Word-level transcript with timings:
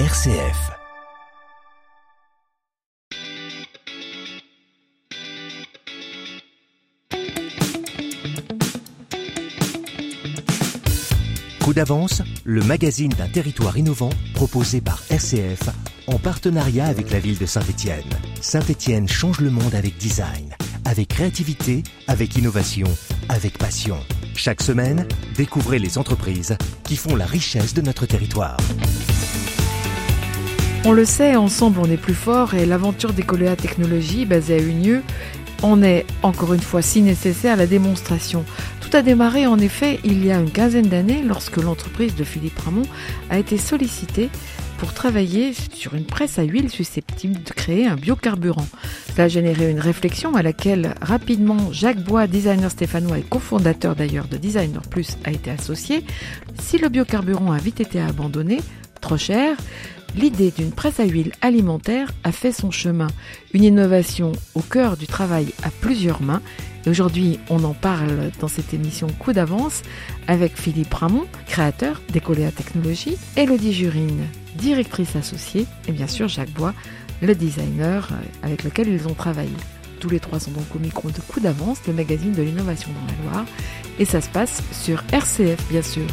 RCF. 0.00 0.72
Coup 11.60 11.72
d'avance, 11.72 12.22
le 12.42 12.60
magazine 12.64 13.10
d'un 13.10 13.28
territoire 13.28 13.78
innovant 13.78 14.10
proposé 14.34 14.80
par 14.80 15.00
RCF 15.10 15.70
en 16.08 16.18
partenariat 16.18 16.86
avec 16.86 17.12
la 17.12 17.20
ville 17.20 17.38
de 17.38 17.46
Saint-Étienne. 17.46 18.02
Saint-Étienne 18.40 19.08
change 19.08 19.38
le 19.38 19.50
monde 19.50 19.76
avec 19.76 19.96
design, 19.96 20.56
avec 20.84 21.06
créativité, 21.06 21.84
avec 22.08 22.34
innovation, 22.34 22.88
avec 23.28 23.58
passion. 23.58 24.00
Chaque 24.34 24.60
semaine, 24.60 25.06
découvrez 25.36 25.78
les 25.78 25.98
entreprises 25.98 26.56
qui 26.82 26.96
font 26.96 27.14
la 27.14 27.26
richesse 27.26 27.74
de 27.74 27.80
notre 27.80 28.06
territoire. 28.06 28.56
On 30.86 30.92
le 30.92 31.06
sait, 31.06 31.34
ensemble 31.34 31.80
on 31.80 31.90
est 31.90 31.96
plus 31.96 32.12
fort 32.12 32.52
et 32.52 32.66
l'aventure 32.66 33.14
d'Ecolea 33.14 33.56
Technologies 33.56 34.26
basée 34.26 34.56
à 34.56 34.62
Unieux 34.62 35.02
en 35.62 35.82
est 35.82 36.04
encore 36.22 36.52
une 36.52 36.60
fois 36.60 36.82
si 36.82 37.00
nécessaire 37.00 37.56
la 37.56 37.66
démonstration. 37.66 38.44
Tout 38.82 38.94
a 38.94 39.00
démarré 39.00 39.46
en 39.46 39.58
effet 39.58 39.98
il 40.04 40.22
y 40.22 40.30
a 40.30 40.38
une 40.38 40.50
quinzaine 40.50 40.88
d'années 40.88 41.22
lorsque 41.26 41.56
l'entreprise 41.56 42.14
de 42.16 42.22
Philippe 42.22 42.58
Ramon 42.58 42.82
a 43.30 43.38
été 43.38 43.56
sollicitée 43.56 44.28
pour 44.76 44.92
travailler 44.92 45.54
sur 45.72 45.94
une 45.94 46.04
presse 46.04 46.38
à 46.38 46.42
huile 46.42 46.68
susceptible 46.68 47.42
de 47.42 47.52
créer 47.54 47.86
un 47.86 47.96
biocarburant. 47.96 48.68
Cela 49.12 49.24
a 49.24 49.28
généré 49.28 49.70
une 49.70 49.80
réflexion 49.80 50.34
à 50.34 50.42
laquelle 50.42 50.96
rapidement 51.00 51.72
Jacques 51.72 52.04
Bois, 52.04 52.26
designer 52.26 52.70
stéphanois 52.70 53.20
et 53.20 53.22
cofondateur 53.22 53.96
d'ailleurs 53.96 54.28
de 54.28 54.36
Designer 54.36 54.82
Plus, 54.82 55.16
a 55.24 55.30
été 55.30 55.50
associé. 55.50 56.04
Si 56.60 56.76
le 56.76 56.90
biocarburant 56.90 57.52
a 57.52 57.58
vite 57.58 57.80
été 57.80 58.02
abandonné, 58.02 58.60
trop 59.00 59.16
cher, 59.16 59.56
l'idée 60.16 60.50
d'une 60.50 60.70
presse 60.70 61.00
à 61.00 61.04
huile 61.04 61.32
alimentaire 61.40 62.12
a 62.24 62.32
fait 62.32 62.52
son 62.52 62.70
chemin. 62.70 63.08
Une 63.52 63.64
innovation 63.64 64.32
au 64.54 64.60
cœur 64.60 64.96
du 64.96 65.06
travail 65.06 65.48
à 65.62 65.70
plusieurs 65.70 66.22
mains. 66.22 66.42
Et 66.86 66.90
aujourd'hui, 66.90 67.38
on 67.48 67.64
en 67.64 67.74
parle 67.74 68.30
dans 68.40 68.48
cette 68.48 68.74
émission 68.74 69.06
Coup 69.18 69.32
d'avance 69.32 69.82
avec 70.28 70.56
Philippe 70.56 70.92
Ramon, 70.92 71.24
créateur 71.46 72.02
d'Ecolea 72.12 72.50
Technologies, 72.50 73.16
Elodie 73.36 73.72
Jurine, 73.72 74.26
directrice 74.56 75.16
associée, 75.16 75.66
et 75.88 75.92
bien 75.92 76.06
sûr 76.06 76.28
Jacques 76.28 76.52
Bois, 76.52 76.74
le 77.22 77.34
designer 77.34 78.08
avec 78.42 78.64
lequel 78.64 78.88
ils 78.88 79.08
ont 79.08 79.14
travaillé. 79.14 79.54
Tous 80.00 80.10
les 80.10 80.20
trois 80.20 80.38
sont 80.38 80.50
donc 80.50 80.66
au 80.74 80.78
micro 80.78 81.10
de 81.10 81.20
Coup 81.20 81.40
d'avance, 81.40 81.78
le 81.86 81.94
magazine 81.94 82.32
de 82.32 82.42
l'innovation 82.42 82.90
dans 82.90 83.06
la 83.06 83.32
Loire. 83.32 83.46
Et 83.98 84.04
ça 84.04 84.20
se 84.20 84.28
passe 84.28 84.62
sur 84.72 85.02
RCF, 85.12 85.66
bien 85.70 85.82
sûr. 85.82 86.04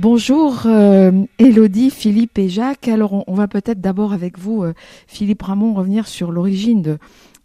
Bonjour 0.00 0.66
Elodie, 1.38 1.90
Philippe 1.90 2.38
et 2.38 2.48
Jacques. 2.48 2.88
Alors 2.88 3.22
on, 3.28 3.34
va 3.34 3.48
peut-être 3.48 3.82
d'abord 3.82 4.14
avec 4.14 4.38
vous, 4.38 4.62
euh, 4.62 4.72
Philippe 5.06 5.42
Ramon, 5.42 5.74
revenir 5.74 6.08
sur 6.08 6.32
l'origine 6.32 6.96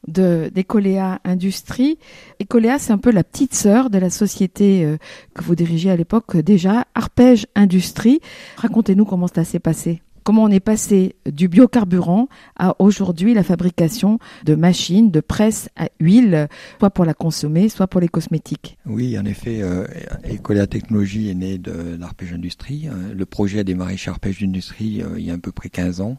de 0.07 0.49
d'Ecolea 0.55 1.19
Industrie. 1.25 1.97
Ecolea, 2.41 2.79
c'est 2.79 2.93
un 2.93 2.97
peu 2.97 3.11
la 3.11 3.25
petite 3.25 3.53
sœur 3.53 3.89
de 3.89 3.97
la 3.97 4.09
société 4.09 4.85
euh, 4.85 4.95
que 5.33 5.43
vous 5.43 5.55
dirigez 5.55 5.91
à 5.91 5.97
l'époque 5.97 6.37
déjà, 6.37 6.85
Arpège 6.95 7.45
Industrie. 7.55 8.21
Racontez-nous 8.55 9.03
comment 9.03 9.27
ça 9.27 9.43
s'est 9.43 9.59
passé. 9.59 10.01
Comment 10.25 10.45
on 10.45 10.49
est 10.49 10.59
passé 10.59 11.15
du 11.31 11.47
biocarburant 11.47 12.29
à 12.55 12.75
aujourd'hui 12.81 13.35
la 13.35 13.43
fabrication 13.43 14.17
de 14.43 14.55
machines, 14.55 15.11
de 15.11 15.19
presse 15.19 15.69
à 15.75 15.89
huile, 15.99 16.47
soit 16.79 16.89
pour 16.89 17.05
la 17.05 17.13
consommer, 17.13 17.69
soit 17.69 17.85
pour 17.85 18.01
les 18.01 18.07
cosmétiques. 18.07 18.79
Oui, 18.87 19.19
en 19.19 19.25
effet, 19.25 19.61
euh, 19.61 19.85
Ecolea 20.23 20.65
Technologie 20.65 21.29
est 21.29 21.35
né 21.35 21.59
de 21.59 21.95
l'Arpège 21.99 22.33
Industrie. 22.33 22.87
Euh, 22.87 23.13
le 23.13 23.25
projet 23.27 23.59
a 23.59 23.63
démarré 23.63 23.97
chez 23.97 24.09
Arpège 24.09 24.43
Industrie 24.43 25.03
euh, 25.03 25.19
il 25.19 25.25
y 25.25 25.29
a 25.29 25.35
à 25.35 25.37
peu 25.37 25.51
près 25.51 25.69
15 25.69 26.01
ans, 26.01 26.17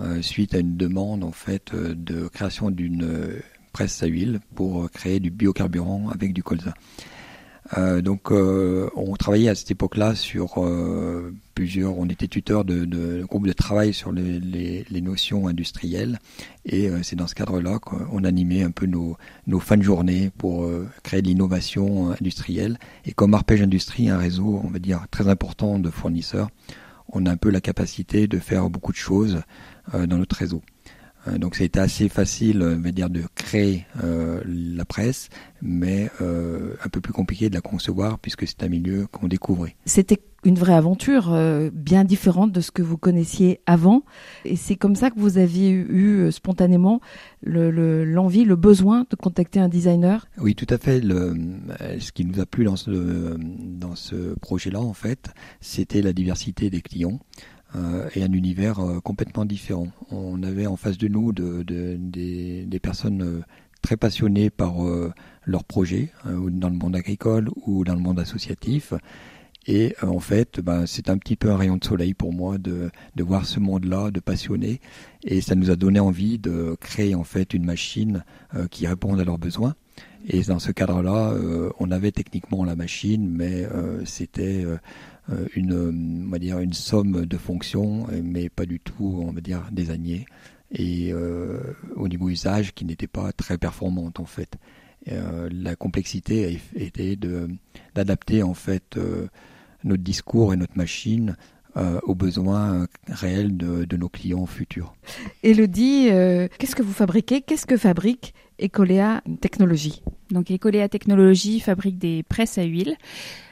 euh, 0.00 0.20
suite 0.20 0.52
à 0.56 0.58
une 0.58 0.76
demande 0.76 1.22
en 1.22 1.30
fait 1.30 1.72
de 1.76 2.26
création 2.26 2.72
d'une 2.72 3.40
presse 3.72 4.02
à 4.02 4.06
huile 4.06 4.40
pour 4.56 4.90
créer 4.90 5.20
du 5.20 5.30
biocarburant 5.30 6.08
avec 6.12 6.32
du 6.32 6.42
colza. 6.42 6.74
Euh, 7.78 8.02
donc, 8.02 8.30
euh, 8.30 8.90
on 8.94 9.14
travaillait 9.16 9.48
à 9.48 9.54
cette 9.54 9.70
époque-là 9.70 10.14
sur 10.14 10.62
euh, 10.62 11.34
plusieurs. 11.54 11.96
On 11.96 12.06
était 12.06 12.28
tuteur 12.28 12.64
de, 12.64 12.84
de, 12.84 13.18
de 13.18 13.24
groupes 13.24 13.46
de 13.46 13.52
travail 13.52 13.94
sur 13.94 14.12
les, 14.12 14.84
notions 15.02 15.48
industrielles, 15.48 16.18
et 16.64 16.88
euh, 16.88 17.02
c'est 17.02 17.16
dans 17.16 17.26
ce 17.26 17.34
cadre-là 17.34 17.78
qu'on 17.78 18.24
animait 18.24 18.62
un 18.62 18.70
peu 18.70 18.86
nos, 18.86 19.16
nos 19.46 19.60
fins 19.60 19.76
de 19.76 19.82
journée 19.82 20.30
pour 20.38 20.64
euh, 20.64 20.88
créer 21.02 21.22
de 21.22 21.28
l'innovation 21.28 22.12
industrielle. 22.12 22.78
Et 23.04 23.12
comme 23.12 23.34
Arpège 23.34 23.62
Industrie, 23.62 24.08
un 24.08 24.18
réseau, 24.18 24.60
on 24.64 24.68
va 24.68 24.78
dire 24.78 25.06
très 25.10 25.28
important 25.28 25.78
de 25.78 25.90
fournisseurs, 25.90 26.48
on 27.08 27.26
a 27.26 27.30
un 27.30 27.36
peu 27.36 27.50
la 27.50 27.60
capacité 27.60 28.26
de 28.26 28.38
faire 28.38 28.70
beaucoup 28.70 28.92
de 28.92 28.96
choses 28.96 29.42
euh, 29.94 30.06
dans 30.06 30.18
notre 30.18 30.36
réseau. 30.36 30.62
Euh, 31.28 31.38
donc 31.38 31.54
ça 31.54 31.62
a 31.62 31.66
été 31.66 31.80
assez 31.80 32.08
facile, 32.08 32.62
on 32.62 32.80
va 32.80 32.90
dire, 32.92 33.10
de 33.10 33.22
créer 33.34 33.86
euh, 34.02 34.42
la 34.46 34.84
presse, 34.84 35.28
mais 35.62 36.10
euh, 36.20 36.74
un 36.84 36.88
peu 36.88 37.00
plus 37.00 37.12
compliqué 37.12 37.48
de 37.48 37.54
la 37.54 37.60
concevoir 37.60 38.18
puisque 38.18 38.46
c'est 38.46 38.62
un 38.62 38.68
milieu 38.68 39.06
qu'on 39.06 39.28
découvrait. 39.28 39.76
C'était 39.86 40.20
une 40.44 40.56
vraie 40.56 40.74
aventure 40.74 41.32
euh, 41.32 41.70
bien 41.72 42.04
différente 42.04 42.52
de 42.52 42.60
ce 42.60 42.70
que 42.70 42.82
vous 42.82 42.98
connaissiez 42.98 43.60
avant, 43.66 44.02
et 44.44 44.56
c'est 44.56 44.76
comme 44.76 44.94
ça 44.94 45.10
que 45.10 45.18
vous 45.18 45.38
aviez 45.38 45.70
eu 45.70 46.18
euh, 46.18 46.30
spontanément 46.30 47.00
l'envie, 47.42 48.40
le, 48.40 48.44
le, 48.44 48.48
le, 48.48 48.56
besoin 48.56 49.06
de 49.08 49.16
contacter 49.16 49.58
un 49.60 49.68
designer? 49.68 50.26
Oui, 50.38 50.54
tout 50.54 50.66
à 50.68 50.78
fait. 50.78 51.00
Le, 51.00 51.34
ce 51.98 52.12
qui 52.12 52.24
nous 52.24 52.40
a 52.40 52.46
plu 52.46 52.64
dans 52.64 52.76
ce, 52.76 53.36
dans 53.38 53.96
ce 53.96 54.34
projet-là, 54.40 54.80
en 54.80 54.92
fait, 54.92 55.32
c'était 55.60 56.02
la 56.02 56.12
diversité 56.12 56.70
des 56.70 56.82
clients 56.82 57.20
euh, 57.40 57.53
et 58.14 58.22
un 58.22 58.32
univers 58.32 58.78
euh, 58.80 59.00
complètement 59.00 59.44
différent. 59.44 59.88
On 60.10 60.42
avait 60.42 60.66
en 60.66 60.76
face 60.76 60.98
de 60.98 61.08
nous 61.08 61.32
de, 61.32 61.62
de, 61.62 61.96
des, 61.98 62.80
personnes 62.80 63.22
euh, 63.22 63.42
très 63.82 63.96
passionnées 63.96 64.50
par 64.50 64.76
leur 65.44 65.64
projet, 65.64 66.10
dans 66.24 66.70
le 66.70 66.76
monde 66.76 66.96
agricole 66.96 67.50
ou 67.66 67.84
dans 67.84 67.94
le 67.94 68.00
monde 68.00 68.18
associatif. 68.18 68.94
Et 69.66 69.94
en 70.02 70.20
fait, 70.20 70.60
ben, 70.60 70.86
c'est 70.86 71.08
un 71.08 71.16
petit 71.16 71.36
peu 71.36 71.50
un 71.50 71.56
rayon 71.56 71.76
de 71.76 71.84
soleil 71.84 72.14
pour 72.14 72.32
moi 72.32 72.58
de, 72.58 72.90
voir 73.18 73.46
ce 73.46 73.60
monde-là, 73.60 74.10
de 74.10 74.20
passionner. 74.20 74.80
Et 75.22 75.40
ça 75.40 75.54
nous 75.54 75.70
a 75.70 75.76
donné 75.76 76.00
envie 76.00 76.38
de 76.38 76.76
créer 76.80 77.14
en 77.14 77.24
fait 77.24 77.54
une 77.54 77.64
machine 77.64 78.24
euh, 78.54 78.66
qui 78.68 78.86
réponde 78.86 79.20
à 79.20 79.24
leurs 79.24 79.38
besoins. 79.38 79.74
Et 80.26 80.42
dans 80.42 80.58
ce 80.58 80.72
cadre-là, 80.72 81.32
euh, 81.32 81.70
on 81.78 81.90
avait 81.90 82.12
techniquement 82.12 82.64
la 82.64 82.76
machine, 82.76 83.28
mais 83.30 83.64
euh, 83.64 84.04
c'était 84.04 84.64
une, 85.54 86.24
on 86.26 86.30
va 86.30 86.38
dire, 86.38 86.58
une 86.58 86.72
somme 86.72 87.24
de 87.24 87.36
fonctions, 87.36 88.06
mais 88.22 88.48
pas 88.48 88.66
du 88.66 88.80
tout, 88.80 89.22
on 89.26 89.32
va 89.32 89.40
dire, 89.40 89.62
désignée. 89.72 90.26
Et 90.72 91.12
au 91.14 92.08
niveau 92.08 92.28
usage, 92.28 92.74
qui 92.74 92.84
n'était 92.84 93.06
pas 93.06 93.32
très 93.32 93.56
performante 93.58 94.20
en 94.20 94.26
fait. 94.26 94.56
la 95.06 95.76
complexité 95.76 96.60
était 96.74 97.16
de 97.16 97.48
d'adapter 97.94 98.42
en 98.42 98.54
fait 98.54 98.98
notre 99.84 100.02
discours 100.02 100.52
et 100.52 100.56
notre 100.56 100.76
machine 100.76 101.36
euh, 101.76 101.98
aux 102.04 102.14
besoins 102.14 102.86
réels 103.08 103.56
de, 103.56 103.84
de, 103.84 103.96
nos 103.96 104.08
clients 104.08 104.46
futurs. 104.46 104.94
Elodie, 105.42 106.08
euh, 106.08 106.46
qu'est-ce 106.58 106.76
que 106.76 106.84
vous 106.84 106.92
fabriquez? 106.92 107.40
Qu'est-ce 107.40 107.66
que 107.66 107.76
fabrique 107.76 108.32
Ecolea 108.62 109.22
Technologies? 109.40 110.04
Donc 110.30 110.52
Ecolea 110.52 110.88
Technologies 110.88 111.58
fabrique 111.58 111.98
des 111.98 112.22
presses 112.22 112.58
à 112.58 112.62
huile. 112.62 112.96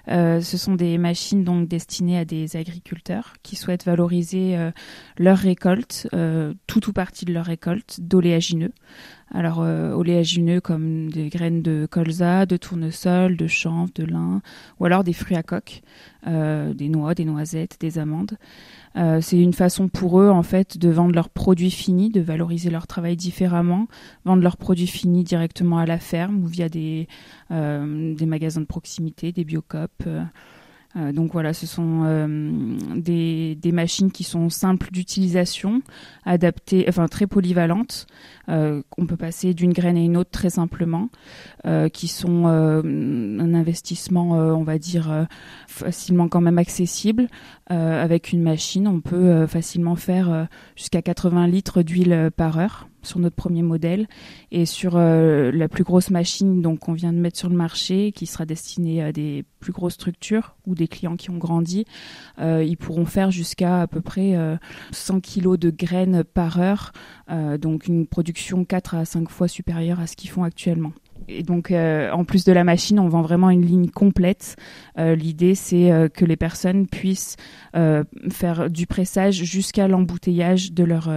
Euh, 0.08 0.40
ce 0.40 0.56
sont 0.56 0.74
des 0.74 0.98
machines 0.98 1.44
donc 1.44 1.68
destinées 1.68 2.18
à 2.18 2.24
des 2.24 2.56
agriculteurs 2.56 3.34
qui 3.42 3.56
souhaitent 3.56 3.84
valoriser 3.84 4.56
euh, 4.56 4.70
leur 5.16 5.38
récolte, 5.38 6.08
euh, 6.12 6.54
tout 6.66 6.88
ou 6.88 6.92
partie 6.92 7.24
de 7.24 7.32
leur 7.32 7.46
récolte 7.46 8.00
d'oléagineux. 8.00 8.72
Alors 9.34 9.60
oléagineux 9.60 10.60
comme 10.60 11.10
des 11.10 11.30
graines 11.30 11.62
de 11.62 11.88
colza, 11.90 12.44
de 12.44 12.58
tournesol, 12.58 13.38
de 13.38 13.46
chanvre, 13.46 13.90
de 13.94 14.04
lin, 14.04 14.42
ou 14.78 14.84
alors 14.84 15.04
des 15.04 15.14
fruits 15.14 15.38
à 15.38 15.42
coque, 15.42 15.80
des 16.26 16.88
noix, 16.90 17.14
des 17.14 17.24
noisettes, 17.24 17.78
des 17.80 17.98
amandes. 17.98 18.36
Euh, 18.96 19.20
c'est 19.20 19.38
une 19.38 19.54
façon 19.54 19.88
pour 19.88 20.20
eux 20.20 20.28
en 20.28 20.42
fait 20.42 20.78
de 20.78 20.90
vendre 20.90 21.14
leurs 21.14 21.30
produits 21.30 21.70
finis, 21.70 22.10
de 22.10 22.20
valoriser 22.20 22.70
leur 22.70 22.86
travail 22.86 23.16
différemment, 23.16 23.86
vendre 24.24 24.42
leurs 24.42 24.56
produits 24.56 24.86
finis 24.86 25.24
directement 25.24 25.78
à 25.78 25.86
la 25.86 25.98
ferme 25.98 26.44
ou 26.44 26.46
via 26.46 26.68
des, 26.68 27.08
euh, 27.50 28.14
des 28.14 28.26
magasins 28.26 28.60
de 28.60 28.66
proximité, 28.66 29.32
des 29.32 29.44
biocopes. 29.44 30.04
Euh, 30.96 31.12
donc 31.12 31.32
voilà, 31.32 31.54
ce 31.54 31.66
sont 31.66 32.02
euh, 32.04 32.76
des, 32.96 33.54
des, 33.54 33.72
machines 33.72 34.10
qui 34.10 34.24
sont 34.24 34.50
simples 34.50 34.90
d'utilisation, 34.92 35.82
adaptées, 36.24 36.84
enfin 36.88 37.08
très 37.08 37.26
polyvalentes. 37.26 38.06
Euh, 38.48 38.82
on 38.98 39.06
peut 39.06 39.16
passer 39.16 39.54
d'une 39.54 39.72
graine 39.72 39.96
à 39.96 40.00
une 40.00 40.16
autre 40.16 40.30
très 40.30 40.50
simplement, 40.50 41.08
euh, 41.66 41.88
qui 41.88 42.08
sont 42.08 42.44
euh, 42.46 42.82
un 42.82 43.54
investissement, 43.54 44.32
on 44.32 44.64
va 44.64 44.78
dire, 44.78 45.26
facilement 45.66 46.28
quand 46.28 46.40
même 46.40 46.58
accessible. 46.58 47.28
avec 47.68 48.32
une 48.32 48.42
machine, 48.42 48.86
on 48.86 49.00
peut 49.00 49.46
facilement 49.46 49.96
faire 49.96 50.48
jusqu'à 50.76 51.02
80 51.02 51.46
litres 51.46 51.82
d'huile 51.82 52.30
par 52.36 52.58
heure 52.58 52.88
sur 53.02 53.18
notre 53.18 53.36
premier 53.36 53.62
modèle 53.62 54.08
et 54.50 54.66
sur 54.66 54.96
la 54.96 55.68
plus 55.68 55.84
grosse 55.84 56.10
machine 56.10 56.62
donc 56.62 56.80
qu'on 56.80 56.92
vient 56.92 57.12
de 57.12 57.18
mettre 57.18 57.38
sur 57.38 57.48
le 57.48 57.56
marché 57.56 58.12
qui 58.12 58.26
sera 58.26 58.46
destinée 58.46 59.02
à 59.02 59.12
des 59.12 59.44
plus 59.60 59.72
grosses 59.72 59.94
structures 59.94 60.56
ou 60.66 60.74
des 60.74 60.88
clients 60.88 61.16
qui 61.16 61.30
ont 61.30 61.38
grandi, 61.38 61.84
ils 62.40 62.76
pourront 62.76 63.06
faire 63.06 63.30
jusqu'à 63.30 63.82
à 63.82 63.86
peu 63.86 64.00
près 64.00 64.36
100 64.90 65.20
kg 65.20 65.56
de 65.56 65.70
graines 65.70 66.24
par 66.24 66.60
heure, 66.60 66.92
donc 67.58 67.86
une 67.86 68.06
production 68.06 68.64
4 68.64 68.94
à 68.94 69.04
5 69.04 69.28
fois 69.28 69.48
supérieure 69.48 70.00
à 70.00 70.06
ce 70.06 70.16
qu'ils 70.16 70.30
font 70.30 70.44
actuellement. 70.44 70.92
Et 71.28 71.42
donc, 71.42 71.70
euh, 71.70 72.10
en 72.10 72.24
plus 72.24 72.44
de 72.44 72.52
la 72.52 72.64
machine, 72.64 72.98
on 72.98 73.08
vend 73.08 73.22
vraiment 73.22 73.50
une 73.50 73.64
ligne 73.64 73.88
complète. 73.88 74.56
Euh, 74.98 75.14
l'idée, 75.14 75.54
c'est 75.54 75.90
euh, 75.90 76.08
que 76.08 76.24
les 76.24 76.36
personnes 76.36 76.86
puissent 76.86 77.36
faire 78.30 78.68
du 78.68 78.86
pressage 78.86 79.44
jusqu'à 79.44 79.88
l'embouteillage 79.88 80.72
de 80.74 80.84
leur 80.84 81.10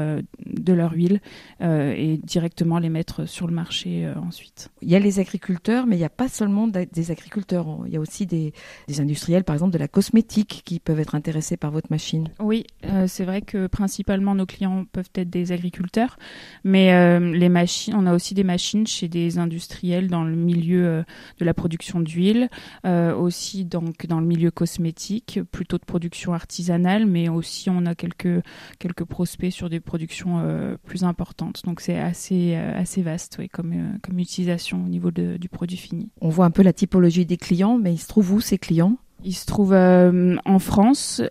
de 0.46 0.74
leur 0.74 0.94
huile 0.94 1.20
et 1.60 2.18
directement 2.24 2.80
les 2.80 2.88
mettre 2.88 3.26
sur 3.26 3.46
le 3.46 3.54
marché 3.54 4.10
ensuite. 4.16 4.70
Il 4.82 4.90
y 4.90 4.96
a 4.96 5.00
les 5.00 5.20
agriculteurs, 5.20 5.86
mais 5.86 5.98
il 5.98 6.00
n'y 6.00 6.06
a 6.06 6.10
pas 6.10 6.30
seulement 6.30 6.70
des 6.70 7.12
agriculteurs. 7.12 7.68
Il 7.86 7.94
y 7.94 7.98
a 7.98 8.00
aussi 8.00 8.26
des, 8.26 8.54
des, 8.88 9.02
industriels, 9.02 9.44
par 9.44 9.54
exemple 9.54 9.74
de 9.74 9.78
la 9.78 9.90
cosmétique, 9.90 10.62
qui 10.64 10.80
peuvent 10.80 11.02
être 11.02 11.14
intéressés 11.16 11.58
par 11.58 11.72
votre 11.72 11.92
machine. 11.92 12.30
Oui, 12.40 12.64
c'est 13.08 13.26
vrai 13.26 13.42
que 13.42 13.68
principalement 13.68 14.34
nos 14.34 14.46
clients 14.46 14.86
peuvent 14.90 15.12
être 15.16 15.30
des 15.30 15.52
agriculteurs, 15.52 16.18
mais 16.64 17.20
les 17.20 17.50
machines, 17.50 17.96
on 17.98 18.06
a 18.06 18.14
aussi 18.14 18.34
des 18.34 18.46
machines 18.46 18.88
chez 18.88 19.10
des 19.10 19.38
industriels 19.38 19.95
dans 20.04 20.24
le 20.24 20.36
milieu 20.36 20.86
euh, 20.86 21.04
de 21.40 21.46
la 21.46 21.54
production 21.54 22.00
d'huile, 22.00 22.50
euh, 22.86 23.16
aussi 23.16 23.66
donc 23.66 24.06
dans 24.08 24.20
le 24.20 24.26
milieu 24.26 24.52
cosmétique, 24.52 25.40
plutôt 25.52 25.78
de 25.78 25.86
production 25.86 26.34
artisanale, 26.34 27.06
mais 27.06 27.30
aussi 27.30 27.70
on 27.70 27.86
a 27.86 27.96
quelques 27.96 28.44
quelques 28.80 29.06
prospects 29.06 29.52
sur 29.52 29.70
des 29.70 29.80
productions 29.80 30.40
euh, 30.40 30.78
plus 30.84 31.04
importantes. 31.04 31.62
Donc 31.66 31.82
c'est 31.82 31.98
assez 31.98 32.56
assez 32.56 33.02
vaste, 33.02 33.38
oui, 33.40 33.50
comme 33.50 34.00
comme 34.02 34.20
utilisation 34.20 34.84
au 34.84 34.88
niveau 34.88 35.12
du 35.12 35.50
produit 35.50 35.78
fini. 35.78 36.10
On 36.22 36.30
voit 36.30 36.46
un 36.46 36.52
peu 36.52 36.62
la 36.62 36.74
typologie 36.74 37.26
des 37.26 37.38
clients, 37.38 37.78
mais 37.78 37.94
il 37.94 37.98
se 37.98 38.08
trouve 38.08 38.34
où 38.34 38.42
ces 38.42 38.58
clients? 38.58 38.98
Ils 39.24 39.34
se 39.34 39.46
trouvent 39.46 39.74
en 39.74 40.60
France, 40.60 41.22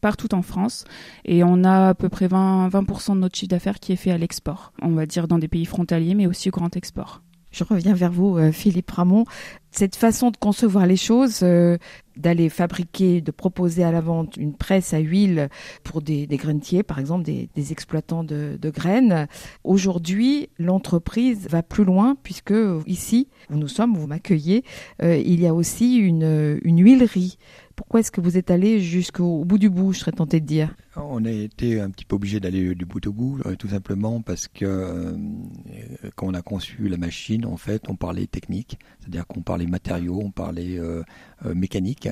partout 0.00 0.34
en 0.34 0.42
France, 0.42 0.84
et 1.24 1.44
on 1.44 1.62
a 1.62 1.90
à 1.90 1.94
peu 1.94 2.08
près 2.08 2.26
20%, 2.26 2.70
20 2.70 3.14
de 3.14 3.20
notre 3.20 3.36
chiffre 3.36 3.50
d'affaires 3.50 3.78
qui 3.78 3.92
est 3.92 3.96
fait 3.96 4.10
à 4.10 4.18
l'export. 4.18 4.72
On 4.82 4.90
va 4.90 5.06
dire 5.06 5.28
dans 5.28 5.38
des 5.38 5.46
pays 5.46 5.66
frontaliers, 5.66 6.14
mais 6.14 6.26
aussi 6.26 6.48
au 6.48 6.52
grand 6.52 6.74
export. 6.76 7.22
Je 7.50 7.64
reviens 7.64 7.94
vers 7.94 8.12
vous, 8.12 8.36
euh, 8.36 8.52
Philippe 8.52 8.90
Ramon. 8.90 9.24
Cette 9.72 9.96
façon 9.96 10.30
de 10.30 10.36
concevoir 10.36 10.86
les 10.86 10.96
choses, 10.96 11.40
euh, 11.42 11.78
d'aller 12.16 12.48
fabriquer, 12.48 13.20
de 13.20 13.30
proposer 13.30 13.82
à 13.82 13.90
la 13.90 14.00
vente 14.00 14.36
une 14.36 14.54
presse 14.54 14.94
à 14.94 14.98
huile 14.98 15.48
pour 15.84 16.02
des, 16.02 16.26
des 16.26 16.36
grainetiers, 16.36 16.82
par 16.82 16.98
exemple 16.98 17.24
des, 17.24 17.72
exploitants 17.72 18.24
de, 18.24 18.58
graines. 18.64 19.26
Aujourd'hui, 19.64 20.48
l'entreprise 20.58 21.48
va 21.48 21.62
plus 21.62 21.84
loin 21.84 22.16
puisque 22.22 22.54
ici, 22.86 23.28
où 23.50 23.56
nous 23.56 23.68
sommes, 23.68 23.96
vous 23.96 24.06
m'accueillez, 24.06 24.64
euh, 25.02 25.16
il 25.16 25.40
y 25.40 25.46
a 25.46 25.54
aussi 25.54 25.96
une, 25.96 26.58
une 26.62 26.82
huilerie. 26.82 27.38
Pourquoi 27.80 28.00
est-ce 28.00 28.10
que 28.12 28.20
vous 28.20 28.36
êtes 28.36 28.50
allé 28.50 28.78
jusqu'au 28.78 29.42
bout 29.46 29.56
du 29.56 29.70
bout, 29.70 29.94
je 29.94 30.00
serais 30.00 30.12
tenté 30.12 30.38
de 30.38 30.44
dire 30.44 30.76
On 30.96 31.24
a 31.24 31.30
été 31.30 31.80
un 31.80 31.88
petit 31.88 32.04
peu 32.04 32.16
obligé 32.16 32.38
d'aller 32.38 32.74
du 32.74 32.84
bout 32.84 33.04
au 33.06 33.12
bout, 33.12 33.40
euh, 33.46 33.56
tout 33.56 33.68
simplement 33.68 34.20
parce 34.20 34.48
que 34.48 34.66
euh, 34.66 35.16
quand 36.14 36.26
on 36.26 36.34
a 36.34 36.42
conçu 36.42 36.88
la 36.88 36.98
machine, 36.98 37.46
en 37.46 37.56
fait, 37.56 37.88
on 37.88 37.96
parlait 37.96 38.26
technique, 38.26 38.78
c'est-à-dire 39.00 39.26
qu'on 39.26 39.40
parlait 39.40 39.66
matériaux, 39.66 40.20
on 40.22 40.30
parlait 40.30 40.78
euh, 40.78 41.02
mécanique, 41.54 42.10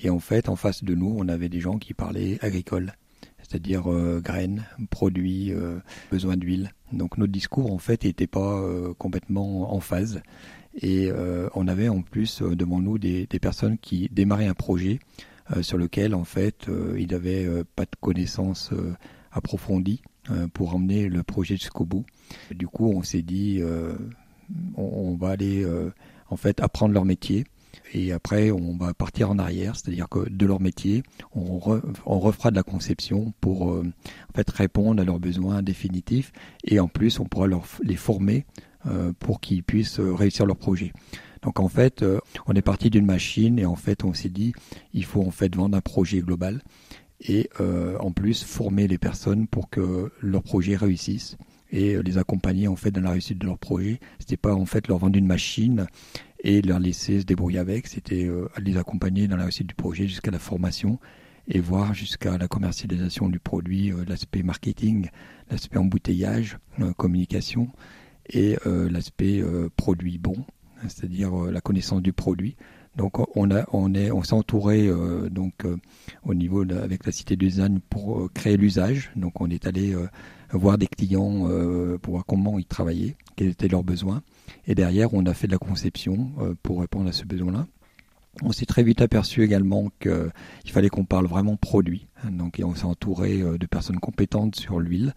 et 0.00 0.08
en 0.08 0.18
fait, 0.18 0.48
en 0.48 0.56
face 0.56 0.82
de 0.82 0.94
nous, 0.94 1.14
on 1.14 1.28
avait 1.28 1.50
des 1.50 1.60
gens 1.60 1.76
qui 1.76 1.92
parlaient 1.92 2.38
agricole 2.40 2.94
c'est-à-dire 3.38 3.82
graines, 4.22 4.64
produits, 4.88 5.52
besoin 6.10 6.38
d'huile. 6.38 6.72
Donc 6.92 7.18
notre 7.18 7.32
discours 7.32 7.70
en 7.70 7.76
fait 7.76 8.04
n'était 8.04 8.28
pas 8.28 8.64
complètement 8.96 9.74
en 9.74 9.80
phase. 9.80 10.22
Et 10.80 11.10
euh, 11.10 11.48
on 11.54 11.68
avait 11.68 11.88
en 11.88 12.02
plus 12.02 12.42
euh, 12.42 12.56
devant 12.56 12.80
nous 12.80 12.98
des, 12.98 13.26
personnes 13.40 13.78
qui 13.78 14.08
démarraient 14.10 14.46
un 14.46 14.54
projet 14.54 15.00
euh, 15.54 15.62
sur 15.62 15.76
lequel 15.76 16.14
en 16.14 16.24
fait 16.24 16.66
ils 16.96 17.08
n'avaient 17.08 17.48
pas 17.76 17.84
de 17.84 17.96
connaissances 18.00 18.70
approfondies 19.32 20.02
pour 20.54 20.74
emmener 20.74 21.08
le 21.08 21.22
projet 21.22 21.56
jusqu'au 21.56 21.84
bout. 21.84 22.04
Du 22.54 22.68
coup, 22.68 22.92
on 22.94 23.02
s'est 23.02 23.22
dit 23.22 23.60
on, 24.76 25.16
va 25.16 25.30
aller 25.30 25.66
en 26.28 26.36
fait 26.36 26.60
apprendre 26.60 26.94
leur 26.94 27.04
métier 27.04 27.44
et 27.94 28.12
après 28.12 28.50
on 28.50 28.76
va 28.76 28.94
partir 28.94 29.30
en 29.30 29.38
arrière, 29.38 29.74
c'est-à-dire 29.74 30.08
que 30.08 30.28
de 30.28 30.46
leur 30.46 30.60
métier, 30.60 31.02
on, 31.34 31.60
on 32.06 32.18
refera 32.20 32.50
de 32.50 32.56
la 32.56 32.62
conception 32.62 33.32
pour 33.40 33.62
en 33.62 33.82
fait 34.34 34.48
répondre 34.50 35.02
à 35.02 35.04
leurs 35.04 35.18
besoins 35.18 35.62
définitifs 35.62 36.32
et 36.62 36.78
en 36.78 36.88
plus 36.88 37.18
on 37.18 37.24
pourra 37.24 37.48
leur, 37.48 37.64
les 37.82 37.96
former 37.96 38.46
euh, 38.46 38.71
pour 39.18 39.40
qu'ils 39.40 39.62
puissent 39.62 40.00
euh, 40.00 40.12
réussir 40.12 40.46
leur 40.46 40.56
projet. 40.56 40.92
Donc 41.42 41.60
en 41.60 41.68
fait, 41.68 42.02
euh, 42.02 42.18
on 42.46 42.54
est 42.54 42.62
parti 42.62 42.90
d'une 42.90 43.06
machine 43.06 43.58
et 43.58 43.66
en 43.66 43.76
fait 43.76 44.04
on 44.04 44.14
s'est 44.14 44.28
dit 44.28 44.52
il 44.92 45.04
faut 45.04 45.22
en 45.22 45.30
fait 45.30 45.54
vendre 45.54 45.76
un 45.76 45.80
projet 45.80 46.20
global 46.20 46.62
et 47.28 47.48
en 48.00 48.10
plus 48.10 48.42
former 48.42 48.88
les 48.88 48.98
personnes 48.98 49.46
pour 49.46 49.70
que 49.70 50.10
leur 50.20 50.42
projet 50.42 50.74
réussisse 50.74 51.36
et 51.70 52.02
les 52.02 52.18
accompagner 52.18 52.66
en 52.66 52.74
fait 52.74 52.90
dans 52.90 53.00
la 53.00 53.12
réussite 53.12 53.38
de 53.38 53.46
leur 53.46 53.58
projet. 53.58 54.00
C'était 54.18 54.36
pas 54.36 54.52
en 54.56 54.66
fait 54.66 54.88
leur 54.88 54.98
vendre 54.98 55.16
une 55.16 55.28
machine 55.28 55.86
et 56.42 56.62
leur 56.62 56.80
laisser 56.80 57.20
se 57.20 57.24
débrouiller 57.24 57.60
avec, 57.60 57.86
c'était 57.86 58.28
les 58.58 58.76
accompagner 58.76 59.28
dans 59.28 59.36
la 59.36 59.44
réussite 59.44 59.68
du 59.68 59.74
projet 59.76 60.08
jusqu'à 60.08 60.32
la 60.32 60.40
formation 60.40 60.98
et 61.46 61.60
voir 61.60 61.94
jusqu'à 61.94 62.36
la 62.38 62.48
commercialisation 62.48 63.28
du 63.28 63.38
produit, 63.38 63.92
l'aspect 64.08 64.42
marketing, 64.42 65.08
l'aspect 65.48 65.78
embouteillage, 65.78 66.58
communication 66.96 67.68
et 68.28 68.56
euh, 68.66 68.88
l'aspect 68.90 69.40
euh, 69.40 69.68
produit 69.76 70.18
bon, 70.18 70.36
c'est-à-dire 70.82 71.46
euh, 71.46 71.50
la 71.50 71.60
connaissance 71.60 72.02
du 72.02 72.12
produit. 72.12 72.56
Donc 72.96 73.18
on 73.36 73.50
a 73.50 73.64
on 73.72 73.94
est 73.94 74.10
on 74.10 74.22
s'est 74.22 74.34
entouré 74.34 74.90
donc 75.30 75.64
au 76.24 76.34
niveau 76.34 76.66
de, 76.66 76.76
avec 76.76 77.06
la 77.06 77.12
cité 77.12 77.36
du 77.36 77.46
design 77.46 77.80
pour 77.80 78.30
créer 78.34 78.58
l'usage. 78.58 79.10
Donc 79.16 79.40
on 79.40 79.48
est 79.48 79.66
allé 79.66 79.96
voir 80.50 80.76
des 80.76 80.88
clients 80.88 81.48
pour 82.02 82.12
voir 82.12 82.26
comment 82.26 82.58
ils 82.58 82.66
travaillaient, 82.66 83.16
quels 83.34 83.48
étaient 83.48 83.68
leurs 83.68 83.82
besoins. 83.82 84.22
Et 84.66 84.74
derrière 84.74 85.14
on 85.14 85.24
a 85.24 85.32
fait 85.32 85.46
de 85.46 85.52
la 85.52 85.58
conception 85.58 86.32
pour 86.62 86.82
répondre 86.82 87.08
à 87.08 87.12
ce 87.12 87.24
besoin-là. 87.24 87.66
On 88.42 88.52
s'est 88.52 88.66
très 88.66 88.82
vite 88.82 89.00
aperçu 89.00 89.42
également 89.42 89.90
qu'il 89.98 90.70
fallait 90.70 90.90
qu'on 90.90 91.06
parle 91.06 91.24
vraiment 91.24 91.56
produit. 91.56 92.08
Donc 92.30 92.60
on 92.62 92.74
s'est 92.74 92.84
entouré 92.84 93.38
de 93.38 93.66
personnes 93.66 94.00
compétentes 94.00 94.56
sur 94.56 94.80
l'huile, 94.80 95.14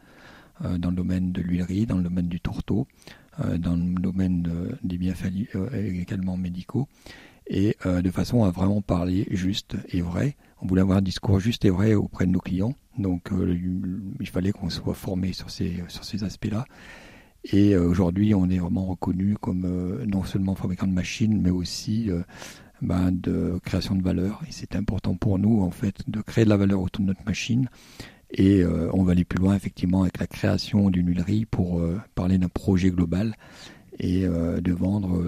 dans 0.61 0.89
le 0.89 0.95
domaine 0.95 1.31
de 1.31 1.41
l'huilerie, 1.41 1.85
dans 1.85 1.97
le 1.97 2.03
domaine 2.03 2.27
du 2.27 2.39
tourteau, 2.39 2.87
euh, 3.43 3.57
dans 3.57 3.75
le 3.75 3.99
domaine 4.01 4.47
des 4.83 4.97
biens 4.97 5.13
euh, 5.55 5.99
également 6.01 6.37
médicaux, 6.37 6.87
et 7.47 7.77
de 7.85 8.09
façon 8.09 8.43
à 8.43 8.49
vraiment 8.49 8.81
parler 8.81 9.27
juste 9.29 9.77
et 9.89 10.01
vrai. 10.01 10.35
On 10.61 10.65
voulait 10.65 10.81
avoir 10.81 10.97
un 10.97 11.03
discours 11.03 11.39
juste 11.39 11.63
et 11.65 11.69
vrai 11.69 11.93
auprès 11.93 12.25
de 12.25 12.31
nos 12.31 12.39
clients, 12.39 12.73
donc 12.97 13.29
il 14.19 14.27
fallait 14.27 14.51
qu'on 14.51 14.71
soit 14.71 14.95
formé 14.95 15.31
sur 15.31 15.51
ces, 15.51 15.83
sur 15.87 16.03
ces 16.03 16.23
aspects-là. 16.23 16.65
Et 17.43 17.77
aujourd'hui, 17.77 18.33
on 18.33 18.49
est 18.49 18.57
vraiment 18.57 18.85
reconnu 18.85 19.37
comme 19.39 20.03
non 20.07 20.23
seulement 20.23 20.55
fabricant 20.55 20.87
de 20.87 20.93
machines, 20.93 21.39
mais 21.39 21.51
aussi 21.51 22.09
ben, 22.81 23.11
de 23.11 23.59
création 23.63 23.93
de 23.93 24.01
valeur. 24.01 24.41
Et 24.47 24.51
c'est 24.51 24.75
important 24.75 25.13
pour 25.13 25.37
nous, 25.37 25.61
en 25.61 25.69
fait, 25.69 26.01
de 26.09 26.21
créer 26.21 26.45
de 26.45 26.49
la 26.49 26.57
valeur 26.57 26.81
autour 26.81 27.03
de 27.03 27.09
notre 27.09 27.25
machine 27.25 27.69
et 28.37 28.61
euh, 28.61 28.89
on 28.93 29.03
va 29.03 29.13
aller 29.13 29.23
plus 29.23 29.39
loin 29.39 29.55
effectivement 29.55 30.01
avec 30.01 30.19
la 30.19 30.27
création 30.27 30.89
d'une 30.89 31.07
huilerie 31.07 31.45
pour 31.45 31.79
euh, 31.79 31.99
parler 32.15 32.37
d'un 32.37 32.49
projet 32.49 32.89
global 32.89 33.35
et 33.97 34.25
euh, 34.25 34.59
de 34.59 34.73
vendre 34.73 35.23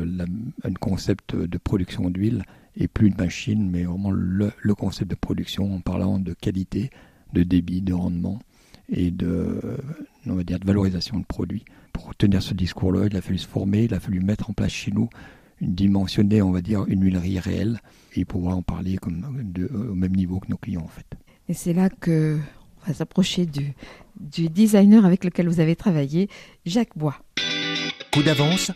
un 0.63 0.73
concept 0.73 1.33
de 1.33 1.57
production 1.57 2.09
d'huile 2.09 2.43
et 2.75 2.89
plus 2.89 3.09
de 3.09 3.15
machine, 3.15 3.69
mais 3.71 3.85
vraiment 3.85 4.11
le, 4.11 4.51
concept 4.75 5.09
de 5.09 5.15
production 5.15 5.73
en 5.73 5.79
parlant 5.79 6.19
de 6.19 6.33
qualité, 6.33 6.89
de 7.31 7.43
débit, 7.43 7.81
de 7.81 7.93
rendement 7.93 8.39
et 8.89 9.09
de, 9.09 9.59
on 10.27 10.35
va 10.35 10.43
dire, 10.43 10.59
de 10.59 10.65
valorisation 10.65 11.17
de 11.17 11.25
produits. 11.25 11.63
Pour 11.93 12.13
tenir 12.13 12.43
ce 12.43 12.53
discours-là, 12.53 13.07
il 13.09 13.15
a 13.15 13.21
fallu 13.21 13.37
se 13.37 13.47
former, 13.47 13.85
il 13.85 13.93
a 13.93 13.99
fallu 14.01 14.19
mettre 14.19 14.49
en 14.49 14.53
place 14.53 14.71
chez 14.71 14.91
nous 14.91 15.09
une 15.59 15.73
dimensionnée, 15.73 16.41
on 16.41 16.51
va 16.51 16.61
dire, 16.61 16.85
une 16.87 17.03
huilerie 17.03 17.39
réelle 17.39 17.79
et 18.15 18.25
pouvoir 18.25 18.57
en 18.57 18.61
parler 18.61 18.97
comme 18.97 19.43
au 19.71 19.95
même 19.95 20.15
niveau 20.15 20.39
que 20.39 20.49
nos 20.49 20.57
clients 20.57 20.83
en 20.83 20.89
fait. 20.89 21.07
Et 21.49 21.53
c'est 21.53 21.73
là 21.73 21.89
que 21.89 22.37
va 22.87 22.93
s'approcher 22.93 23.45
du, 23.45 23.73
du 24.19 24.49
designer 24.49 25.05
avec 25.05 25.23
lequel 25.23 25.47
vous 25.47 25.59
avez 25.59 25.75
travaillé, 25.75 26.29
Jacques 26.65 26.97
Bois. 26.97 27.15
Coup 28.13 28.23
d'avance, 28.23 28.71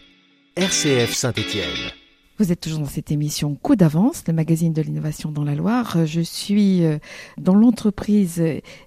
RCF 0.55 1.13
Saint-Étienne. 1.13 1.91
Vous 2.41 2.51
êtes 2.51 2.59
toujours 2.59 2.79
dans 2.79 2.85
cette 2.87 3.11
émission 3.11 3.53
Coup 3.53 3.75
d'avance, 3.75 4.23
le 4.27 4.33
magazine 4.33 4.73
de 4.73 4.81
l'innovation 4.81 5.31
dans 5.31 5.43
la 5.43 5.53
Loire. 5.53 6.07
Je 6.07 6.21
suis 6.21 6.83
euh, 6.83 6.97
dans 7.37 7.53
l'entreprise 7.53 8.43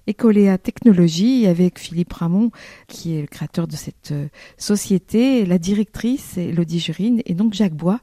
Ecoléa 0.09 0.57
Technologie 0.57 1.47
avec 1.47 1.79
Philippe 1.79 2.11
Ramon, 2.11 2.51
qui 2.89 3.15
est 3.15 3.21
le 3.21 3.27
créateur 3.27 3.67
de 3.67 3.75
cette 3.77 4.11
euh, 4.11 4.27
société, 4.57 5.45
la 5.45 5.57
directrice 5.57 6.37
Elodie 6.37 6.79
Jurine 6.81 7.21
et 7.25 7.33
donc 7.33 7.53
Jacques 7.53 7.75
Bois, 7.75 8.01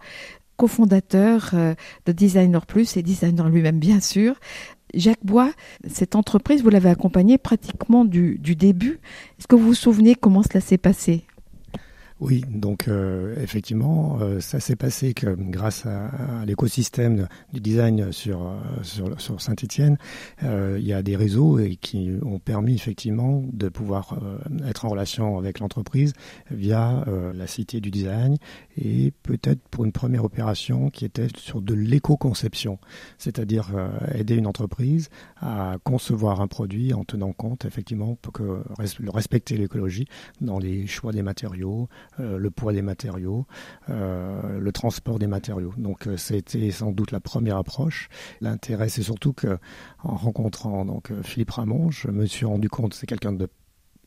cofondateur 0.56 1.50
euh, 1.54 1.74
de 2.06 2.12
Designer 2.12 2.64
Plus 2.64 2.96
et 2.96 3.02
designer 3.02 3.48
lui-même 3.48 3.78
bien 3.78 4.00
sûr. 4.00 4.36
Jacques 4.94 5.25
Bois, 5.25 5.52
cette 5.88 6.16
entreprise, 6.16 6.62
vous 6.62 6.70
l'avez 6.70 6.90
accompagnée 6.90 7.38
pratiquement 7.38 8.04
du, 8.04 8.38
début. 8.38 9.00
Est-ce 9.38 9.46
que 9.46 9.56
vous 9.56 9.66
vous 9.66 9.75
souvenez 9.75 10.14
comment 10.14 10.42
cela 10.42 10.61
s'est 10.61 10.78
passé? 10.78 11.25
Oui, 12.22 12.44
donc 12.48 12.86
euh, 12.86 13.34
effectivement, 13.42 14.18
euh, 14.20 14.38
ça 14.38 14.60
s'est 14.60 14.76
passé 14.76 15.12
que 15.12 15.34
grâce 15.36 15.86
à, 15.86 16.44
l'écosystème 16.46 17.26
du 17.52 17.60
design 17.60 18.12
sur, 18.12 18.46
euh, 18.46 18.54
sur, 18.84 19.20
sur 19.20 19.40
Saint-Étienne, 19.40 19.98
il 20.42 20.86
y 20.86 20.92
a 20.92 21.02
des 21.02 21.16
réseaux 21.16 21.58
qui 21.80 22.12
ont 22.22 22.38
permis 22.38 22.74
effectivement 22.74 23.42
de 23.52 23.68
pouvoir 23.68 24.18
être 24.68 24.84
en 24.84 24.90
relation 24.90 25.38
avec 25.38 25.58
l'entreprise 25.58 26.12
via 26.50 27.04
la 27.34 27.46
Cité 27.46 27.80
du 27.80 27.90
Design 27.90 28.36
et 28.76 29.12
peut-être 29.22 29.60
pour 29.70 29.84
une 29.84 29.92
première 29.92 30.24
opération 30.24 30.90
qui 30.90 31.04
était 31.04 31.28
sur 31.36 31.60
de 31.60 31.74
l'éco-conception, 31.74 32.78
c'est-à-dire 33.18 33.70
aider 34.14 34.34
une 34.34 34.46
entreprise 34.46 35.10
à 35.40 35.76
concevoir 35.84 36.40
un 36.40 36.48
produit 36.48 36.92
en 36.92 37.04
tenant 37.04 37.32
compte 37.32 37.64
effectivement 37.64 38.16
pour 38.20 38.32
que 38.32 38.62
respecter 39.12 39.56
l'écologie 39.56 40.06
dans 40.40 40.58
les 40.58 40.86
choix 40.86 41.12
des 41.12 41.22
matériaux, 41.22 41.88
euh, 42.12 42.12
le 42.19 42.50
poids 42.50 42.73
des 42.73 42.83
matériaux, 42.83 43.47
euh, 43.88 44.59
le 44.59 44.73
transport 44.73 45.19
des 45.19 45.26
matériaux. 45.26 45.73
Donc 45.76 46.07
euh, 46.07 46.16
c'était 46.16 46.71
sans 46.71 46.92
doute 46.92 47.11
la 47.11 47.21
première 47.21 47.57
approche. 47.57 48.09
L'intérêt, 48.40 48.88
c'est 48.88 49.02
surtout 49.02 49.33
que 49.33 49.59
en 50.02 50.16
rencontrant 50.16 50.85
donc 50.85 51.11
Philippe 51.23 51.50
Ramon, 51.50 51.90
je 51.90 52.09
me 52.09 52.26
suis 52.26 52.47
rendu 52.47 52.69
compte 52.69 52.95
c'est 52.95 53.07
quelqu'un 53.07 53.33
de 53.33 53.49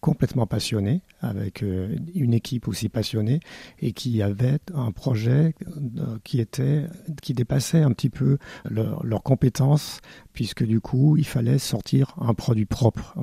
complètement 0.01 0.45
passionné, 0.45 1.01
avec 1.21 1.63
une 1.63 2.33
équipe 2.33 2.67
aussi 2.67 2.89
passionnée, 2.89 3.39
et 3.79 3.91
qui 3.91 4.21
avait 4.21 4.59
un 4.73 4.91
projet 4.91 5.55
qui 6.23 6.39
était, 6.39 6.85
qui 7.21 7.33
dépassait 7.33 7.81
un 7.81 7.91
petit 7.91 8.09
peu 8.09 8.37
leurs 8.69 9.23
compétences 9.23 10.01
puisque 10.35 10.63
du 10.63 10.81
coup, 10.81 11.15
il 11.17 11.25
fallait 11.25 11.57
sortir 11.57 12.13
un 12.19 12.35
produit 12.35 12.65
propre. 12.65 13.15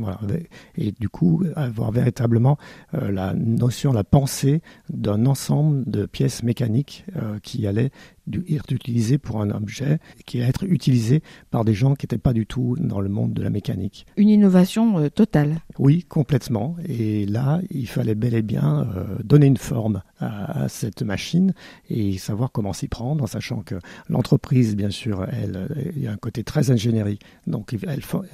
Et 0.76 0.92
du 0.92 1.08
coup, 1.08 1.44
avoir 1.54 1.92
véritablement 1.92 2.58
euh, 2.94 3.12
la 3.12 3.34
notion, 3.34 3.92
la 3.92 4.02
pensée 4.02 4.62
d'un 4.88 5.26
ensemble 5.26 5.88
de 5.88 6.06
pièces 6.06 6.42
mécaniques 6.42 7.04
euh, 7.16 7.38
qui 7.40 7.66
allaient 7.66 7.90
être 8.50 8.72
utilisées 8.72 9.18
pour 9.18 9.40
un 9.40 9.50
objet, 9.50 9.98
qui 10.26 10.38
allait 10.38 10.48
être 10.48 10.64
utilisé 10.64 11.22
par 11.50 11.64
des 11.64 11.74
gens 11.74 11.94
qui 11.94 12.04
n'étaient 12.04 12.18
pas 12.18 12.32
du 12.32 12.46
tout 12.46 12.76
dans 12.78 13.00
le 13.00 13.08
monde 13.08 13.32
de 13.32 13.42
la 13.42 13.50
mécanique. 13.50 14.06
Une 14.16 14.28
innovation 14.28 14.98
euh, 14.98 15.08
totale. 15.08 15.56
Oui, 15.78 16.04
complètement. 16.08 16.76
Et 16.86 17.26
là, 17.26 17.60
il 17.70 17.88
fallait 17.88 18.14
bel 18.14 18.34
et 18.34 18.42
bien 18.42 18.86
donner 19.24 19.46
une 19.46 19.56
forme 19.56 20.02
à, 20.20 20.68
cette 20.68 21.02
machine 21.02 21.52
et 21.88 22.16
savoir 22.18 22.52
comment 22.52 22.72
s'y 22.72 22.88
prendre, 22.88 23.24
en 23.24 23.26
sachant 23.26 23.62
que 23.62 23.74
l'entreprise, 24.08 24.76
bien 24.76 24.90
sûr, 24.90 25.26
elle, 25.30 25.92
il 25.96 26.02
y 26.02 26.06
a 26.06 26.12
un 26.12 26.16
côté 26.16 26.44
très 26.44 26.70
ingénieur 26.70 27.02
donc, 27.46 27.74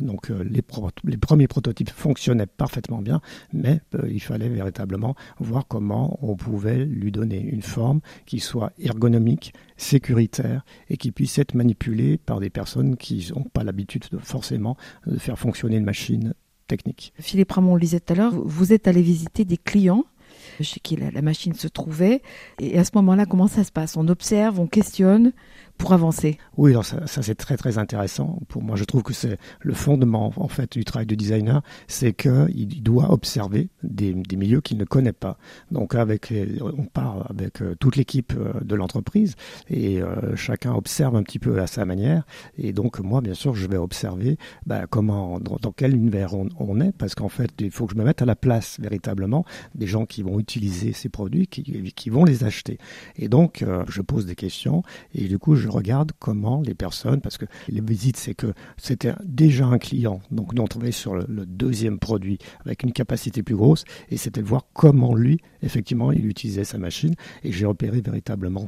donc 0.00 0.30
euh, 0.30 0.42
les, 0.44 0.62
les, 1.04 1.16
premiers 1.16 1.48
prototypes 1.48 1.90
fonctionnaient 1.90 2.46
parfaitement 2.46 3.00
bien, 3.00 3.20
mais 3.52 3.80
euh, 3.94 4.08
il 4.10 4.20
fallait 4.20 4.48
véritablement 4.48 5.14
voir 5.38 5.66
comment 5.66 6.18
on 6.22 6.36
pouvait 6.36 6.84
lui 6.84 7.12
donner 7.12 7.40
une 7.40 7.62
forme 7.62 8.00
qui 8.26 8.40
soit 8.40 8.72
ergonomique, 8.78 9.54
sécuritaire 9.78 10.64
et 10.90 10.98
qui 10.98 11.10
puisse 11.12 11.38
être 11.38 11.54
manipulée 11.54 12.18
par 12.18 12.40
des 12.40 12.50
personnes 12.50 12.96
qui 12.96 13.30
n'ont 13.34 13.44
pas 13.44 13.64
l'habitude 13.64 14.04
forcément 14.20 14.76
de 15.06 15.16
faire 15.16 15.38
fonctionner 15.38 15.76
une 15.76 15.84
machine 15.84 16.34
technique. 16.66 17.14
Philippe 17.18 17.52
Ramon 17.52 17.74
le 17.74 17.80
disait 17.80 18.00
tout 18.00 18.12
à 18.12 18.16
l'heure, 18.16 18.34
vous 18.34 18.74
êtes 18.74 18.86
allé 18.86 19.00
visiter 19.00 19.46
des 19.46 19.56
clients 19.56 20.04
chez 20.60 20.80
qui 20.80 20.96
la, 20.96 21.22
machine 21.22 21.54
se 21.54 21.68
trouvait. 21.68 22.22
Et 22.60 22.78
à 22.78 22.84
ce 22.84 22.90
moment-là, 22.96 23.26
comment 23.26 23.46
ça 23.46 23.64
se 23.64 23.72
passe? 23.72 23.96
On 23.96 24.08
observe, 24.08 24.60
on 24.60 24.66
questionne, 24.66 25.32
pour 25.78 25.92
avancer 25.92 26.38
Oui, 26.56 26.72
alors 26.72 26.84
ça, 26.84 27.06
ça 27.06 27.22
c'est 27.22 27.36
très 27.36 27.56
très 27.56 27.78
intéressant. 27.78 28.40
Pour 28.48 28.62
moi, 28.62 28.76
je 28.76 28.84
trouve 28.84 29.02
que 29.02 29.14
c'est 29.14 29.38
le 29.60 29.74
fondement 29.74 30.32
en 30.36 30.48
fait 30.48 30.72
du 30.72 30.84
travail 30.84 31.06
du 31.06 31.16
designer, 31.16 31.62
c'est 31.86 32.12
qu'il 32.12 32.82
doit 32.82 33.12
observer 33.12 33.68
des, 33.84 34.12
des 34.12 34.36
milieux 34.36 34.60
qu'il 34.60 34.76
ne 34.76 34.84
connaît 34.84 35.12
pas. 35.12 35.38
Donc 35.70 35.94
avec, 35.94 36.34
on 36.76 36.84
part 36.84 37.30
avec 37.30 37.62
euh, 37.62 37.76
toute 37.78 37.96
l'équipe 37.96 38.32
euh, 38.36 38.60
de 38.60 38.74
l'entreprise 38.74 39.36
et 39.70 40.02
euh, 40.02 40.34
chacun 40.36 40.74
observe 40.74 41.14
un 41.16 41.22
petit 41.22 41.38
peu 41.38 41.60
à 41.60 41.66
sa 41.66 41.84
manière. 41.84 42.24
Et 42.58 42.72
donc 42.72 42.98
moi, 42.98 43.20
bien 43.20 43.34
sûr, 43.34 43.54
je 43.54 43.66
vais 43.68 43.76
observer 43.76 44.36
bah, 44.66 44.86
comment, 44.88 45.38
dans, 45.38 45.72
quel 45.72 45.94
univers 45.94 46.34
on, 46.34 46.48
on 46.58 46.80
est, 46.80 46.92
parce 46.92 47.14
qu'en 47.14 47.28
fait, 47.28 47.50
il 47.60 47.70
faut 47.70 47.86
que 47.86 47.92
je 47.94 47.98
me 47.98 48.04
mette 48.04 48.20
à 48.20 48.26
la 48.26 48.36
place 48.36 48.78
véritablement 48.80 49.44
des 49.74 49.86
gens 49.86 50.06
qui 50.06 50.22
vont 50.22 50.40
utiliser 50.40 50.92
ces 50.92 51.08
produits, 51.08 51.46
qui, 51.46 51.62
qui 51.94 52.10
vont 52.10 52.24
les 52.24 52.42
acheter. 52.42 52.78
Et 53.16 53.28
donc, 53.28 53.64
je 53.88 54.02
pose 54.02 54.26
des 54.26 54.34
questions 54.34 54.82
et 55.14 55.28
du 55.28 55.38
coup, 55.38 55.54
je 55.54 55.67
regarde 55.70 56.12
comment 56.18 56.60
les 56.60 56.74
personnes, 56.74 57.20
parce 57.20 57.38
que 57.38 57.46
les 57.68 57.80
visites, 57.80 58.16
c'est 58.16 58.34
que 58.34 58.52
c'était 58.76 59.12
déjà 59.24 59.66
un 59.66 59.78
client, 59.78 60.20
donc 60.30 60.54
nous 60.54 60.62
on 60.62 60.66
travaillait 60.66 60.92
sur 60.92 61.14
le, 61.14 61.46
deuxième 61.46 61.98
produit 61.98 62.38
avec 62.64 62.82
une 62.82 62.92
capacité 62.92 63.42
plus 63.42 63.56
grosse, 63.56 63.84
et 64.10 64.16
c'était 64.16 64.42
de 64.42 64.46
voir 64.46 64.66
comment 64.72 65.14
lui, 65.14 65.40
effectivement, 65.62 66.12
il 66.12 66.26
utilisait 66.26 66.64
sa 66.64 66.78
machine, 66.78 67.14
et 67.42 67.52
j'ai 67.52 67.66
repéré 67.66 68.00
véritablement 68.00 68.66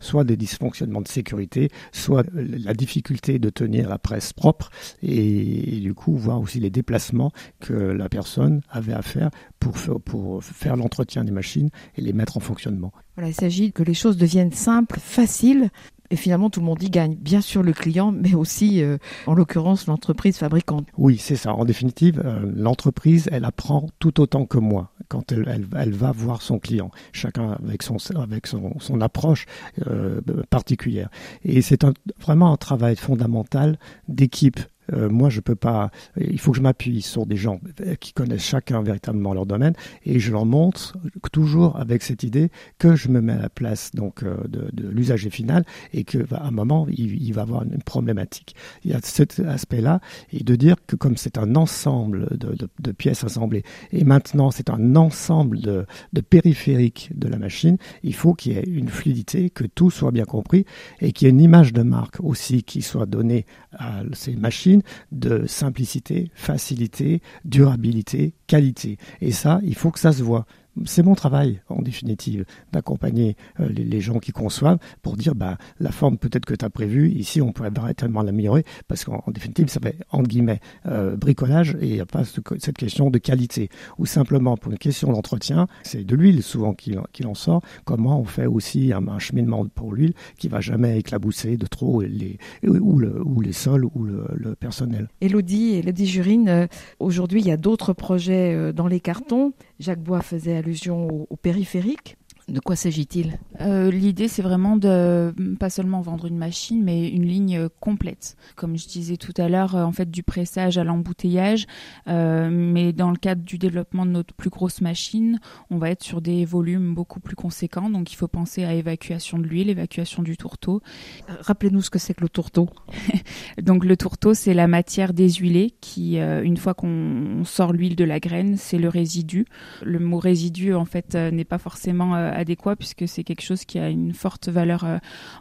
soit 0.00 0.24
des 0.24 0.36
dysfonctionnements 0.36 1.02
de 1.02 1.08
sécurité, 1.08 1.70
soit 1.92 2.24
la 2.32 2.74
difficulté 2.74 3.38
de 3.38 3.50
tenir 3.50 3.88
la 3.88 3.98
presse 3.98 4.32
propre, 4.32 4.70
et, 5.02 5.80
du 5.80 5.94
coup 5.94 6.16
voir 6.16 6.40
aussi 6.40 6.58
les 6.58 6.70
déplacements 6.70 7.30
que 7.60 7.72
la 7.72 8.08
personne 8.08 8.60
avait 8.70 8.92
à 8.92 9.02
faire 9.02 9.30
pour, 9.60 9.74
pour 10.04 10.42
faire 10.42 10.76
l'entretien 10.76 11.24
des 11.24 11.32
machines 11.32 11.70
et 11.96 12.00
les 12.00 12.12
mettre 12.12 12.36
en 12.36 12.40
fonctionnement. 12.40 12.92
Voilà, 13.16 13.30
il 13.30 13.34
s'agit 13.34 13.72
que 13.72 13.82
les 13.82 13.94
choses 13.94 14.18
deviennent 14.18 14.52
simples, 14.52 15.00
faciles, 15.00 15.70
et 16.10 16.16
finalement, 16.16 16.50
tout 16.50 16.60
le 16.60 16.66
monde 16.66 16.82
y 16.82 16.90
gagne. 16.90 17.14
Bien 17.16 17.40
sûr, 17.40 17.62
le 17.62 17.72
client, 17.72 18.12
mais 18.12 18.34
aussi, 18.34 18.82
euh, 18.82 18.98
en 19.26 19.34
l'occurrence, 19.34 19.86
l'entreprise 19.86 20.36
fabricante. 20.38 20.86
Oui, 20.96 21.18
c'est 21.18 21.36
ça. 21.36 21.54
En 21.54 21.64
définitive, 21.64 22.22
euh, 22.24 22.50
l'entreprise, 22.54 23.28
elle 23.32 23.44
apprend 23.44 23.88
tout 23.98 24.20
autant 24.20 24.46
que 24.46 24.58
moi 24.58 24.92
quand 25.08 25.32
elle, 25.32 25.94
va 25.94 26.10
voir 26.10 26.42
son 26.42 26.58
client, 26.58 26.90
chacun 27.12 27.52
avec 27.52 27.82
son 27.82 29.00
approche 29.00 29.46
euh, 29.86 30.20
particulière. 30.50 31.08
Et 31.44 31.62
c'est 31.62 31.86
vraiment 32.20 32.52
un 32.52 32.56
travail 32.56 32.96
fondamental 32.96 33.78
d'équipe 34.08 34.58
euh, 34.92 35.08
moi, 35.08 35.28
je 35.30 35.40
peux 35.40 35.54
pas. 35.54 35.90
Il 36.16 36.38
faut 36.38 36.52
que 36.52 36.58
je 36.58 36.62
m'appuie 36.62 37.02
sur 37.02 37.26
des 37.26 37.36
gens 37.36 37.60
qui 38.00 38.12
connaissent 38.12 38.44
chacun 38.44 38.82
véritablement 38.82 39.34
leur 39.34 39.46
domaine, 39.46 39.74
et 40.04 40.18
je 40.18 40.32
leur 40.32 40.46
montre 40.46 40.96
toujours 41.32 41.76
avec 41.76 42.02
cette 42.02 42.22
idée 42.22 42.50
que 42.78 42.96
je 42.96 43.08
me 43.08 43.20
mets 43.20 43.32
à 43.32 43.42
la 43.42 43.48
place 43.48 43.90
donc 43.94 44.22
euh, 44.22 44.36
de, 44.48 44.88
l'usager 44.88 45.30
final 45.30 45.64
et 45.92 46.04
que 46.04 46.18
à 46.32 46.46
un 46.46 46.50
moment 46.50 46.86
il, 46.88 47.22
il, 47.22 47.32
va 47.32 47.42
avoir 47.42 47.62
une 47.64 47.82
problématique. 47.82 48.54
Il 48.84 48.90
y 48.90 48.94
a 48.94 49.00
cet 49.02 49.40
aspect-là 49.40 50.00
et 50.32 50.44
de 50.44 50.54
dire 50.56 50.76
que 50.86 50.96
comme 50.96 51.16
c'est 51.16 51.38
un 51.38 51.56
ensemble 51.56 52.36
de, 52.38 52.92
pièces 52.92 53.24
assemblées 53.24 53.64
et 53.92 54.04
maintenant 54.04 54.50
c'est 54.50 54.70
un 54.70 54.96
ensemble 54.96 55.60
de 55.60 56.20
périphériques 56.20 57.10
de 57.14 57.28
la 57.28 57.38
machine, 57.38 57.76
il 58.02 58.14
faut 58.14 58.34
qu'il 58.34 58.52
y 58.52 58.56
ait 58.56 58.62
une 58.62 58.88
fluidité, 58.88 59.50
que 59.50 59.64
tout 59.64 59.90
soit 59.90 60.12
bien 60.12 60.24
compris 60.24 60.64
et 61.00 61.12
qu'il 61.12 61.26
y 61.26 61.28
ait 61.28 61.34
une 61.34 61.40
image 61.40 61.72
de 61.72 61.82
marque 61.82 62.20
aussi 62.20 62.62
qui 62.62 62.82
soit 62.82 63.06
donnée 63.06 63.46
à 63.72 64.02
ces 64.12 64.36
machines 64.36 64.75
de 65.12 65.46
simplicité, 65.46 66.30
facilité, 66.34 67.22
durabilité, 67.44 68.34
qualité. 68.46 68.98
Et 69.20 69.32
ça, 69.32 69.60
il 69.62 69.74
faut 69.74 69.90
que 69.90 70.00
ça 70.00 70.12
se 70.12 70.22
voit 70.22 70.46
c'est 70.84 71.02
mon 71.02 71.14
travail, 71.14 71.62
en 71.68 71.80
définitive, 71.80 72.44
d'accompagner 72.72 73.36
euh, 73.60 73.68
les, 73.68 74.00
gens 74.00 74.18
qui 74.18 74.32
conçoivent 74.32 74.78
pour 75.02 75.16
dire 75.16 75.34
bah, 75.34 75.56
la 75.80 75.90
forme 75.90 76.18
peut-être 76.18 76.44
que 76.44 76.54
tu 76.54 76.64
as 76.64 76.70
prévue, 76.70 77.10
ici 77.10 77.40
on 77.40 77.52
pourrait 77.52 77.70
tellement 77.94 78.22
l'améliorer, 78.22 78.64
parce 78.88 79.04
qu'en 79.04 79.24
définitive, 79.28 79.68
ça 79.68 79.80
fait 79.80 79.96
entre 80.10 80.28
guillemets 80.28 80.60
euh, 80.86 81.16
bricolage 81.16 81.76
et 81.80 81.86
il 81.86 81.94
n'y 81.94 82.00
a 82.00 82.06
pas 82.06 82.24
cette 82.24 82.76
question 82.76 83.10
de 83.10 83.18
qualité. 83.18 83.70
Ou 83.98 84.06
simplement 84.06 84.56
pour 84.56 84.72
une 84.72 84.78
question 84.78 85.12
d'entretien, 85.12 85.66
c'est 85.82 86.04
de 86.04 86.14
l'huile 86.14 86.42
souvent 86.42 86.74
qu'il 86.74 87.26
en 87.26 87.34
sort. 87.34 87.62
Comment 87.84 88.20
on 88.20 88.24
fait 88.24 88.46
aussi 88.46 88.92
un, 88.92 89.18
cheminement 89.18 89.66
pour 89.66 89.94
l'huile 89.94 90.12
qui 90.36 90.48
va 90.48 90.60
jamais 90.60 90.98
éclabousser 90.98 91.56
de 91.56 91.66
trop 91.66 92.02
les, 92.02 92.38
ou, 92.64 92.98
le, 92.98 93.22
ou 93.24 93.40
les 93.40 93.52
sols 93.52 93.86
ou 93.94 94.04
le, 94.04 94.54
personnel. 94.58 95.08
Elodie, 95.20 95.74
Elodie 95.76 96.06
Jurine, 96.06 96.48
euh, 96.48 96.66
aujourd'hui 96.98 97.40
il 97.40 97.46
y 97.46 97.50
a 97.50 97.56
d'autres 97.56 97.92
projets 97.92 98.72
dans 98.72 98.86
les 98.86 99.00
cartons. 99.00 99.52
Jacques 99.78 100.02
Bois 100.02 100.22
faisait 100.22 100.62
allusion 100.66 101.26
au, 101.30 101.36
périphérique. 101.36 102.16
De 102.48 102.60
quoi 102.60 102.76
s'agit-il? 102.76 103.40
Euh, 103.60 103.90
L'idée, 103.90 104.28
c'est 104.28 104.42
vraiment 104.42 104.76
de 104.76 105.34
pas 105.58 105.68
seulement 105.68 106.00
vendre 106.00 106.26
une 106.26 106.38
machine, 106.38 106.80
mais 106.80 107.08
une 107.08 107.26
ligne 107.26 107.68
complète. 107.80 108.36
Comme 108.54 108.76
je 108.76 108.86
disais 108.86 109.16
tout 109.16 109.34
à 109.36 109.48
l'heure, 109.48 109.74
en 109.74 109.90
fait, 109.90 110.08
du 110.08 110.22
pressage 110.22 110.78
à 110.78 110.84
l'embouteillage. 110.84 111.66
Euh, 112.06 112.48
mais 112.52 112.92
dans 112.92 113.10
le 113.10 113.16
cadre 113.16 113.42
du 113.42 113.58
développement 113.58 114.06
de 114.06 114.12
notre 114.12 114.32
plus 114.32 114.50
grosse 114.50 114.80
machine, 114.80 115.40
on 115.70 115.78
va 115.78 115.90
être 115.90 116.04
sur 116.04 116.20
des 116.20 116.44
volumes 116.44 116.94
beaucoup 116.94 117.18
plus 117.18 117.34
conséquents. 117.34 117.90
Donc, 117.90 118.12
il 118.12 118.16
faut 118.16 118.28
penser 118.28 118.62
à 118.62 118.74
évacuation 118.74 119.40
de 119.40 119.44
l'huile, 119.44 119.68
évacuation 119.68 120.22
du 120.22 120.36
tourteau. 120.36 120.82
Euh, 121.28 121.32
rappelez-nous 121.40 121.82
ce 121.82 121.90
que 121.90 121.98
c'est 121.98 122.14
que 122.14 122.22
le 122.22 122.28
tourteau. 122.28 122.70
donc, 123.60 123.84
le 123.84 123.96
tourteau, 123.96 124.34
c'est 124.34 124.54
la 124.54 124.68
matière 124.68 125.14
déshuilée 125.14 125.74
qui, 125.80 126.18
une 126.18 126.56
fois 126.56 126.74
qu'on 126.74 127.42
sort 127.44 127.72
l'huile 127.72 127.96
de 127.96 128.04
la 128.04 128.20
graine, 128.20 128.56
c'est 128.56 128.78
le 128.78 128.88
résidu. 128.88 129.46
Le 129.82 129.98
mot 129.98 130.20
résidu, 130.20 130.74
en 130.74 130.84
fait, 130.84 131.16
n'est 131.16 131.44
pas 131.44 131.58
forcément 131.58 132.14
adéquat 132.36 132.76
puisque 132.76 133.08
c'est 133.08 133.24
quelque 133.24 133.42
chose 133.42 133.64
qui 133.64 133.78
a 133.78 133.88
une 133.88 134.12
forte 134.12 134.48
valeur 134.48 134.86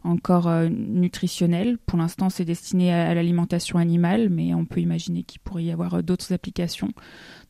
encore 0.03 0.49
nutritionnelle. 0.69 1.77
Pour 1.85 1.99
l'instant, 1.99 2.29
c'est 2.29 2.45
destiné 2.45 2.93
à, 2.93 3.13
l'alimentation 3.13 3.77
animale, 3.79 4.29
mais 4.29 4.53
on 4.53 4.65
peut 4.65 4.79
imaginer 4.79 5.23
qu'il 5.23 5.41
pourrait 5.41 5.65
y 5.65 5.71
avoir 5.71 6.01
d'autres 6.03 6.33
applications. 6.33 6.91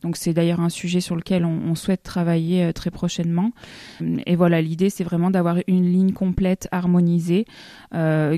Donc 0.02 0.16
c'est 0.16 0.32
d'ailleurs 0.32 0.60
un 0.60 0.68
sujet 0.68 1.00
sur 1.00 1.16
lequel 1.16 1.44
on, 1.44 1.74
souhaite 1.74 2.02
travailler 2.02 2.72
très 2.72 2.90
prochainement. 2.90 3.52
Et 4.26 4.36
voilà, 4.36 4.62
l'idée 4.62 4.90
c'est 4.90 5.04
vraiment 5.04 5.30
d'avoir 5.30 5.58
une 5.66 5.90
ligne 5.90 6.12
complète 6.12 6.68
harmonisée 6.72 7.44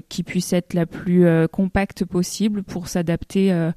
qui 0.08 0.22
puisse 0.22 0.52
être 0.52 0.74
la 0.74 0.86
plus 0.86 1.26
compacte 1.52 2.04
possible 2.04 2.62
pour 2.62 2.88
s'adapter 2.88 3.70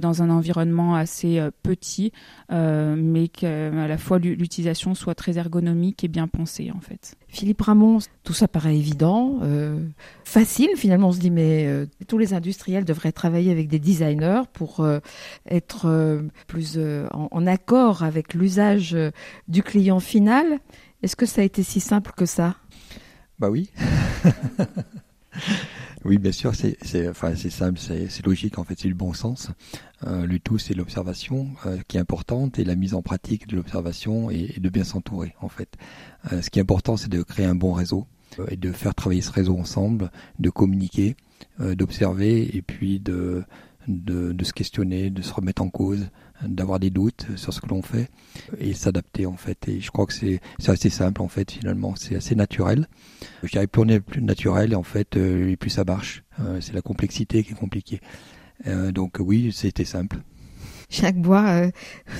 dans 0.00 0.22
un 0.22 0.30
environnement 0.30 0.94
assez 0.94 1.40
petit, 1.62 2.12
mais 2.50 3.28
qu'à 3.28 3.70
la 3.70 3.98
fois 3.98 4.18
l'utilisation 4.18 4.94
soit 4.94 5.14
très 5.14 5.38
ergonomique 5.38 6.04
et 6.04 6.08
bien 6.08 6.28
pensée 6.28 6.70
en 6.74 6.80
fait. 6.80 7.16
Philippe 7.30 7.62
Ramon, 7.62 7.98
tout 8.24 8.32
ça 8.32 8.48
paraît 8.48 8.76
évident, 8.76 9.38
euh, 9.42 9.78
facile 10.24 10.70
finalement. 10.76 11.08
On 11.08 11.12
se 11.12 11.20
dit 11.20 11.30
mais 11.30 11.66
euh, 11.66 11.86
tous 12.08 12.18
les 12.18 12.34
industriels 12.34 12.84
devraient 12.84 13.12
travailler 13.12 13.52
avec 13.52 13.68
des 13.68 13.78
designers 13.78 14.42
pour 14.52 14.80
euh, 14.80 14.98
être 15.48 16.20
plus 16.48 16.78
en, 16.78 17.28
en, 17.30 17.46
accord 17.46 18.02
avec 18.02 18.34
l'usage 18.34 18.96
du 19.46 19.62
client 19.62 20.00
final. 20.00 20.58
Est-ce 21.02 21.16
que 21.16 21.26
ça 21.26 21.40
a 21.40 21.44
été 21.44 21.62
si 21.62 21.80
simple 21.80 22.12
que 22.16 22.26
ça? 22.26 22.56
Bah 23.38 23.48
oui. 23.48 23.70
Oui, 26.04 26.16
bien 26.16 26.32
sûr, 26.32 26.54
c'est 26.54 27.08
enfin, 27.08 27.34
simple, 27.34 27.78
c'est 27.78 28.24
logique, 28.24 28.58
en 28.58 28.64
fait, 28.64 28.78
c'est 28.78 28.88
du 28.88 28.94
bon 28.94 29.12
sens. 29.12 29.50
Euh, 30.06 30.24
le 30.26 30.38
tout, 30.38 30.56
c'est 30.56 30.72
l'observation 30.72 31.48
euh, 31.66 31.76
qui 31.88 31.98
est 31.98 32.00
importante 32.00 32.58
et 32.58 32.64
la 32.64 32.74
mise 32.74 32.94
en 32.94 33.02
pratique 33.02 33.46
de 33.46 33.56
l'observation 33.56 34.30
et, 34.30 34.54
de 34.58 34.68
bien 34.70 34.84
s'entourer, 34.84 35.34
en 35.40 35.50
fait. 35.50 35.76
Euh, 36.32 36.40
ce 36.40 36.48
qui 36.48 36.58
est 36.58 36.62
important, 36.62 36.96
c'est 36.96 37.10
de 37.10 37.22
créer 37.22 37.44
un 37.44 37.54
bon 37.54 37.72
réseau 37.72 38.06
et 38.48 38.56
de 38.56 38.72
faire 38.72 38.94
travailler 38.94 39.20
ce 39.20 39.32
réseau 39.32 39.58
ensemble, 39.58 40.10
de 40.38 40.50
communiquer, 40.50 41.16
d'observer 41.58 42.56
et 42.56 42.62
puis 42.62 43.00
de, 43.00 43.42
de, 43.88 44.32
de, 44.32 44.44
se 44.44 44.52
questionner, 44.52 45.10
de 45.10 45.20
se 45.20 45.32
remettre 45.34 45.62
en 45.62 45.68
cause, 45.68 46.08
d'avoir 46.46 46.80
des 46.80 46.90
doutes 46.90 47.26
sur 47.36 47.52
ce 47.52 47.60
que 47.60 47.68
l'on 47.68 47.82
fait 47.82 48.10
et 48.58 48.74
s'adapter 48.74 49.26
en 49.26 49.36
fait. 49.36 49.68
Et 49.68 49.80
je 49.80 49.90
crois 49.90 50.06
que 50.06 50.12
c'est 50.12 50.40
assez 50.66 50.90
simple 50.90 51.22
en 51.22 51.28
fait 51.28 51.50
finalement, 51.50 51.94
c'est 51.96 52.16
assez 52.16 52.34
naturel. 52.34 52.86
Je 53.42 53.50
dirais 53.50 53.66
plus 53.66 53.82
on 53.82 53.88
est 53.88 54.00
plus 54.00 54.22
naturel 54.22 54.72
et 54.72 54.76
en 54.76 54.82
fait 54.82 55.16
euh, 55.16 55.56
plus 55.56 55.70
ça 55.70 55.84
marche. 55.84 56.24
Euh, 56.40 56.60
c'est 56.60 56.72
la 56.72 56.82
complexité 56.82 57.42
qui 57.44 57.52
est 57.52 57.56
compliquée. 57.56 58.00
Euh, 58.66 58.92
donc 58.92 59.16
oui, 59.20 59.52
c'était 59.52 59.84
simple. 59.84 60.18
Jacques 60.90 61.20
Bois, 61.20 61.46
euh, 61.46 61.70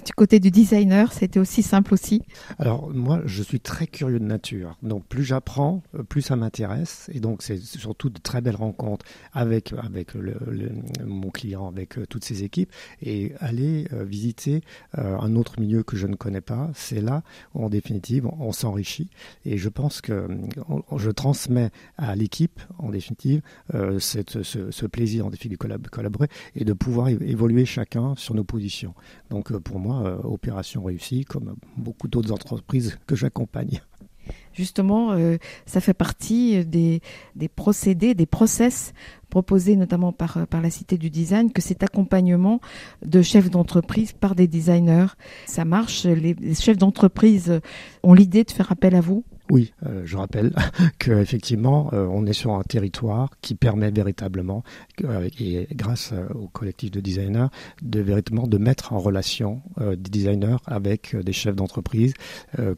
du 0.07 0.12
côté 0.12 0.39
du 0.39 0.53
designer, 0.53 1.12
c'était 1.12 1.41
aussi 1.41 1.62
simple 1.62 1.93
aussi 1.93 2.23
Alors 2.59 2.91
moi, 2.95 3.21
je 3.25 3.43
suis 3.43 3.59
très 3.59 3.89
curieux 3.89 4.21
de 4.21 4.25
nature. 4.25 4.79
Donc 4.83 5.05
plus 5.07 5.25
j'apprends, 5.25 5.83
euh, 5.99 6.05
plus 6.05 6.23
ça 6.23 6.37
m'intéresse. 6.37 7.11
Et 7.12 7.19
donc 7.19 7.43
c'est 7.43 7.59
surtout 7.61 8.11
de 8.11 8.19
très 8.19 8.41
belles 8.41 8.57
rencontres 8.57 9.05
avec, 9.33 9.75
avec 9.83 10.12
mon 11.05 11.31
client, 11.31 11.67
avec 11.67 11.99
euh, 11.99 12.07
toutes 12.07 12.25
ses 12.25 12.45
équipes. 12.45 12.71
Et 13.03 13.33
aller 13.41 13.89
visiter 13.93 14.61
un 14.95 15.35
autre 15.35 15.61
milieu 15.61 15.83
que 15.83 15.97
je 15.97 16.07
ne 16.07 16.15
connais 16.15 16.41
pas, 16.41 16.71
c'est 16.75 17.00
là 17.00 17.23
en 17.55 17.69
définitive 17.69 18.27
on, 18.27 18.53
s'enrichit. 18.53 19.11
Et 19.45 19.59
je 19.59 19.69
pense 19.69 20.00
que 20.00 20.29
je 20.97 21.11
transmets 21.11 21.71
à 21.97 22.15
l'équipe, 22.15 22.61
en 22.79 22.91
définitive, 22.91 23.43
cette, 23.99 24.43
ce, 24.43 24.87
plaisir 24.87 25.27
en 25.27 25.31
définitive 25.31 25.59
de 25.59 25.89
collaborer 25.89 26.29
et 26.55 26.65
de 26.65 26.73
pouvoir 26.73 27.09
évoluer 27.09 27.65
chacun 27.65 28.15
sur 28.17 28.35
nos 28.35 28.45
positions 28.45 28.60
donc 29.31 29.52
euh, 29.52 29.61
pour 29.61 29.79
moi, 29.79 30.02
euh, 30.05 30.19
opération 30.25 30.83
réussie, 30.83 31.25
comme 31.25 31.57
beaucoup 31.76 32.09
d'autres 32.09 32.33
entreprises 32.33 32.99
que 33.07 33.14
j'accompagne. 33.14 33.81
Justement, 34.52 35.12
euh, 35.12 35.38
ça 35.67 35.81
fait 35.81 35.95
partie 35.95 36.64
des, 36.64 37.00
procédés, 37.57 38.14
des 38.14 38.26
process 38.26 38.93
proposés 39.29 39.76
notamment 39.76 40.12
par, 40.12 40.47
par 40.47 40.61
la 40.61 40.71
Cité 40.71 40.99
du 40.99 41.11
Design, 41.11 41.52
que 41.52 41.62
cet 41.62 41.83
accompagnement 41.83 42.61
de 43.05 43.23
chefs 43.23 43.50
d'entreprise 43.50 44.12
par 44.12 44.35
des 44.35 44.47
designers, 44.47 45.07
ça 45.47 45.64
marche. 45.64 46.05
les 46.05 46.37
chefs 46.55 46.79
d'entreprise 46.79 47.61
ont 48.02 48.14
l'idée 48.14 48.45
de 48.45 48.50
faire 48.50 48.71
appel 48.71 48.95
à 48.95 49.00
vous 49.00 49.25
oui, 49.50 49.73
euh, 49.85 50.02
je 50.04 50.16
rappelle 50.16 50.52
qu'effectivement, 50.99 51.91
euh, 51.93 52.06
on 52.06 52.25
est 52.26 52.32
sur 52.32 52.52
un 52.52 52.63
territoire 52.63 53.30
qui 53.43 53.56
permet 53.56 53.91
véritablement, 53.91 54.63
euh, 55.04 55.28
et 55.41 55.67
grâce 55.75 56.15
au 56.34 56.47
collectif 56.49 56.93
de 56.93 57.00
designers, 57.00 57.49
de 57.82 58.00
véritablement 58.00 58.47
de 58.47 58.58
mettre 58.58 58.93
en 58.93 58.99
relation 58.99 59.63
des 59.78 59.97
designers 59.97 60.56
avec 60.67 61.17
des 61.17 61.32
chefs 61.32 61.56
d'entreprise, 61.56 62.15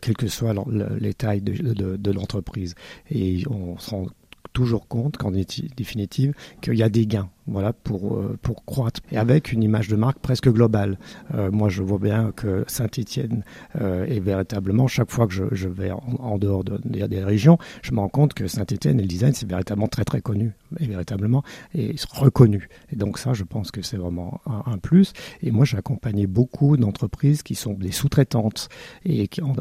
quelles 0.00 0.16
que 0.16 0.28
soient 0.28 0.54
les 0.98 1.14
tailles 1.14 1.42
de, 1.42 2.10
l'entreprise. 2.10 2.74
Et 3.10 3.42
on 3.50 3.78
se 3.78 3.90
rend 3.90 4.06
toujours 4.52 4.88
compte 4.88 5.16
qu'en 5.16 5.30
définitive, 5.30 6.34
qu'il 6.60 6.74
y 6.74 6.82
a 6.82 6.88
des 6.88 7.06
gains 7.06 7.30
voilà, 7.46 7.72
pour, 7.72 8.16
euh, 8.16 8.38
pour 8.42 8.64
croître, 8.64 9.00
et 9.10 9.18
avec 9.18 9.52
une 9.52 9.62
image 9.62 9.88
de 9.88 9.96
marque 9.96 10.18
presque 10.18 10.48
globale. 10.48 10.98
Euh, 11.34 11.50
moi, 11.50 11.68
je 11.68 11.82
vois 11.82 11.98
bien 11.98 12.32
que 12.32 12.64
Saint-Étienne 12.66 13.44
euh, 13.80 14.04
est 14.06 14.20
véritablement, 14.20 14.86
chaque 14.86 15.10
fois 15.10 15.26
que 15.26 15.34
je, 15.34 15.44
je 15.52 15.68
vais 15.68 15.90
en, 15.90 16.38
dehors 16.38 16.64
de, 16.64 16.78
des 16.84 17.24
régions, 17.24 17.58
je 17.82 17.92
me 17.92 18.00
rends 18.00 18.08
compte 18.08 18.34
que 18.34 18.46
Saint-Étienne 18.46 18.98
et 18.98 19.02
le 19.02 19.08
design, 19.08 19.32
c'est 19.34 19.48
véritablement 19.48 19.88
très 19.88 20.04
très 20.04 20.20
connu, 20.20 20.52
et 20.78 20.86
véritablement, 20.86 21.42
et 21.74 21.96
reconnu. 22.12 22.68
Et 22.92 22.96
donc 22.96 23.18
ça, 23.18 23.32
je 23.32 23.44
pense 23.44 23.70
que 23.70 23.82
c'est 23.82 23.96
vraiment 23.96 24.40
un, 24.46 24.78
plus. 24.78 25.12
Et 25.42 25.50
moi, 25.50 25.64
j'ai 25.64 25.76
accompagné 25.76 26.26
beaucoup 26.26 26.76
d'entreprises 26.76 27.42
qui 27.42 27.54
sont 27.54 27.74
des 27.74 27.92
sous-traitantes, 27.92 28.68
et 29.04 29.28
quand 29.28 29.56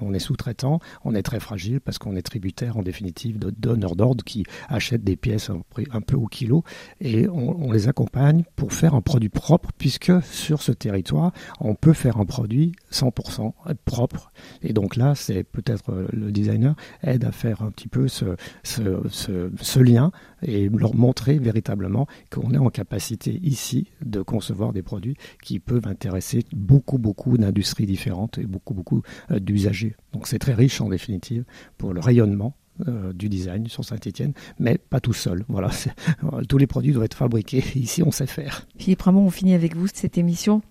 on 0.00 0.14
est 0.14 0.18
sous-traitant, 0.18 0.80
on 1.04 1.14
est 1.14 1.22
très 1.22 1.40
fragile 1.40 1.80
parce 1.80 1.98
qu'on 1.98 2.16
est 2.16 2.22
tributaire 2.22 2.76
en 2.76 2.82
définitive 2.82 3.38
de 3.38 3.50
donneurs 3.50 3.96
d'ordre 3.96 4.24
qui 4.24 4.44
achètent 4.68 5.04
des 5.04 5.16
pièces 5.16 5.50
un, 5.50 5.62
un 5.92 6.00
peu 6.00 6.16
au 6.16 6.26
kilo 6.26 6.64
et 7.00 7.28
on, 7.28 7.70
les 7.70 7.88
accompagne 7.88 8.44
pour 8.56 8.72
faire 8.72 8.94
un 8.94 9.00
produit 9.00 9.28
propre 9.28 9.70
puisque 9.76 10.12
sur 10.22 10.62
ce 10.62 10.72
territoire, 10.72 11.32
on 11.60 11.74
peut 11.74 11.92
faire 11.92 12.18
un 12.18 12.24
produit 12.24 12.72
100% 12.92 13.52
propre. 13.84 14.32
Et 14.62 14.72
donc 14.72 14.96
là, 14.96 15.14
c'est 15.14 15.44
peut-être 15.44 15.92
euh, 15.92 16.08
le 16.12 16.32
designer 16.32 16.74
aide 17.02 17.24
à 17.24 17.32
faire 17.32 17.62
un 17.62 17.70
petit 17.70 17.88
peu 17.88 18.08
ce, 18.08 18.36
ce, 18.62 19.00
ce, 19.10 19.50
ce 19.60 19.80
lien 19.80 20.10
et 20.42 20.68
leur 20.68 20.94
montrer 20.94 21.38
véritablement 21.38 22.06
qu'on 22.30 22.52
est 22.52 22.58
en 22.58 22.70
capacité 22.70 23.38
ici 23.42 23.90
de 24.04 24.22
concevoir 24.22 24.72
des 24.72 24.82
produits 24.82 25.16
qui 25.42 25.58
peuvent 25.58 25.86
intéresser 25.86 26.44
beaucoup, 26.52 26.98
beaucoup 26.98 27.36
d'industries 27.38 27.86
différentes 27.86 28.38
et 28.38 28.46
beaucoup, 28.46 28.74
beaucoup 28.74 29.02
euh, 29.30 29.38
d'usagers. 29.38 29.96
Donc 30.12 30.26
c'est 30.26 30.38
très 30.38 30.54
riche 30.54 30.80
en 30.80 30.88
définitive 30.88 31.44
pour 31.76 31.92
le 31.92 32.00
rayonnement 32.00 32.54
euh, 32.86 33.12
du 33.12 33.28
design 33.28 33.66
sur 33.66 33.84
Saint-Etienne, 33.84 34.32
mais 34.60 34.78
pas 34.78 35.00
tout 35.00 35.12
seul. 35.12 35.44
Voilà, 35.48 35.70
tous 36.48 36.58
les 36.58 36.68
produits 36.68 36.92
doivent 36.92 37.06
être 37.06 37.16
fabriqués. 37.16 37.64
Ici, 37.74 38.04
on 38.04 38.12
sait 38.12 38.26
faire. 38.26 38.66
Philippe 38.78 39.02
Ramon, 39.02 39.26
on 39.26 39.30
finit 39.30 39.54
avec 39.54 39.74
vous 39.74 39.88
cette 39.92 40.16
émission. 40.16 40.62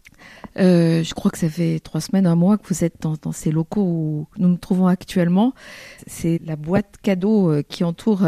Euh, 0.58 1.04
je 1.04 1.14
crois 1.14 1.30
que 1.30 1.38
ça 1.38 1.50
fait 1.50 1.80
trois 1.80 2.00
semaines, 2.00 2.26
un 2.26 2.36
mois 2.36 2.58
que 2.58 2.68
vous 2.68 2.84
êtes 2.84 3.02
dans, 3.02 3.32
ces 3.34 3.52
locaux 3.52 3.84
où 3.84 4.28
nous 4.38 4.48
nous 4.48 4.58
trouvons 4.58 4.88
actuellement. 4.88 5.54
C'est 6.08 6.40
la 6.46 6.56
boîte 6.56 6.96
cadeau 7.04 7.52
euh, 7.52 7.62
qui 7.62 7.84
entoure 7.84 8.26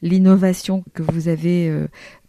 l'innovation 0.00 0.82
que 0.94 1.02
vous 1.02 1.28
avez 1.28 1.70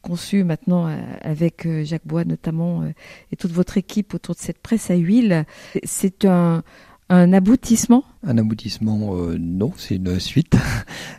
conçue 0.01 0.43
maintenant 0.43 0.93
avec 1.21 1.67
Jacques 1.83 2.05
Bois 2.05 2.25
notamment 2.25 2.83
et 3.31 3.35
toute 3.35 3.51
votre 3.51 3.77
équipe 3.77 4.13
autour 4.13 4.35
de 4.35 4.39
cette 4.39 4.59
presse 4.59 4.91
à 4.91 4.95
huile. 4.95 5.45
C'est 5.83 6.25
un, 6.25 6.63
un 7.09 7.33
aboutissement? 7.33 8.03
Un 8.23 8.37
aboutissement, 8.37 9.15
euh, 9.15 9.37
non, 9.39 9.73
c'est 9.77 9.95
une 9.95 10.19
suite. 10.19 10.55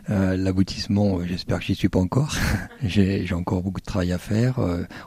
Euh, 0.09 0.35
l'aboutissement, 0.35 1.19
euh, 1.19 1.25
j'espère 1.25 1.59
que 1.59 1.65
j'y 1.65 1.75
suis 1.75 1.87
pas 1.87 1.99
encore. 1.99 2.35
J'ai 2.83 3.31
encore 3.33 3.61
beaucoup 3.61 3.79
de 3.79 3.85
travail 3.85 4.11
à 4.11 4.17
faire. 4.17 4.59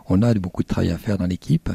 on 0.09 0.23
a 0.23 0.33
beaucoup 0.35 0.63
de 0.63 0.69
travail 0.69 0.93
à 0.93 0.99
faire 0.99 1.19
dans 1.19 1.27
l'équipe. 1.27 1.69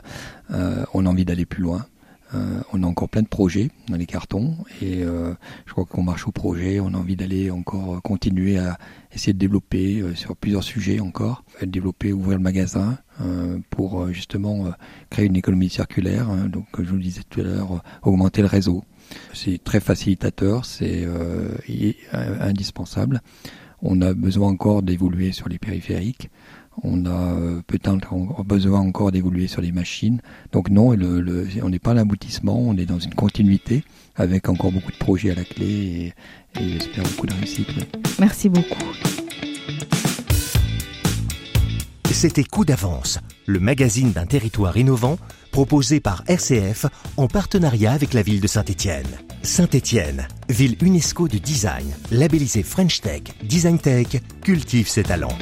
on 0.49 1.05
a 1.05 1.09
envie 1.09 1.25
d'aller 1.25 1.45
plus 1.45 1.61
loin. 1.61 1.85
on 2.33 2.81
a 2.81 2.87
encore 2.87 3.09
plein 3.09 3.21
de 3.21 3.27
projets 3.27 3.69
dans 3.87 3.97
les 3.97 4.05
cartons 4.07 4.55
et 4.81 5.03
je 5.03 5.71
crois 5.71 5.85
qu'on 5.85 6.01
marche 6.01 6.27
au 6.27 6.31
projet. 6.31 6.79
On 6.79 6.93
a 6.93 6.97
envie 6.97 7.17
d'aller 7.17 7.51
encore 7.51 8.01
continuer 8.01 8.57
à 8.57 8.79
essayer 9.13 9.33
de 9.33 9.37
développer 9.37 10.03
sur 10.15 10.35
plusieurs 10.35 10.63
sujets 10.63 11.01
encore, 11.01 11.43
développer, 11.61 12.13
ouvrir 12.13 12.37
le 12.37 12.43
magasin 12.43 12.97
pour 13.69 14.11
justement 14.11 14.71
créer 15.11 15.25
une 15.25 15.35
économie 15.35 15.69
circulaire. 15.69 16.29
Hein. 16.29 16.47
donc, 16.47 16.65
comme 16.71 16.85
je 16.85 16.89
vous 16.89 16.97
le 16.97 17.03
disais 17.03 17.21
tout 17.29 17.41
à 17.41 17.43
l'heure, 17.43 17.83
augmenter 18.01 18.41
le 18.41 18.47
réseau. 18.47 18.83
C'est 19.33 19.63
très 19.63 19.79
facilitateur, 19.79 20.65
c'est 20.65 21.03
euh, 21.05 21.55
indispensable. 22.11 23.21
On 23.81 24.01
a 24.01 24.13
besoin 24.13 24.49
encore 24.49 24.83
d'évoluer 24.83 25.31
sur 25.31 25.47
les 25.49 25.57
périphériques. 25.57 26.29
On 26.83 27.05
a 27.05 27.33
euh, 27.35 27.61
peut-être 27.67 28.43
besoin 28.43 28.79
encore 28.79 29.11
d'évoluer 29.11 29.47
sur 29.47 29.61
les 29.61 29.71
machines. 29.71 30.21
Donc 30.51 30.69
non, 30.69 30.89
on 30.89 31.69
n'est 31.69 31.79
pas 31.79 31.91
à 31.91 31.93
l'aboutissement, 31.93 32.57
on 32.57 32.77
est 32.77 32.85
dans 32.85 32.99
une 32.99 33.13
continuité 33.15 33.83
avec 34.15 34.49
encore 34.49 34.71
beaucoup 34.71 34.91
de 34.91 34.97
projets 34.97 35.31
à 35.31 35.35
la 35.35 35.43
clé 35.43 35.65
et, 35.65 36.61
et 36.61 36.69
j'espère 36.69 37.03
beaucoup 37.03 37.27
de 37.27 37.33
réussite. 37.33 37.69
Merci 38.19 38.49
beaucoup. 38.49 38.83
C'était 42.11 42.43
Coup 42.43 42.65
d'avance, 42.65 43.19
le 43.45 43.59
magazine 43.59 44.11
d'un 44.11 44.25
territoire 44.25 44.75
innovant 44.75 45.17
proposé 45.51 45.99
par 45.99 46.23
RCF 46.27 46.85
en 47.17 47.27
partenariat 47.27 47.93
avec 47.93 48.13
la 48.13 48.23
ville 48.23 48.41
de 48.41 48.47
Saint-Étienne. 48.47 49.07
Saint-Étienne, 49.41 50.27
ville 50.49 50.75
UNESCO 50.81 51.27
de 51.27 51.37
design, 51.37 51.93
labellisée 52.11 52.63
French 52.63 52.99
Tech, 52.99 53.21
Design 53.43 53.79
Tech, 53.79 54.07
cultive 54.41 54.89
ses 54.89 55.03
talents. 55.03 55.37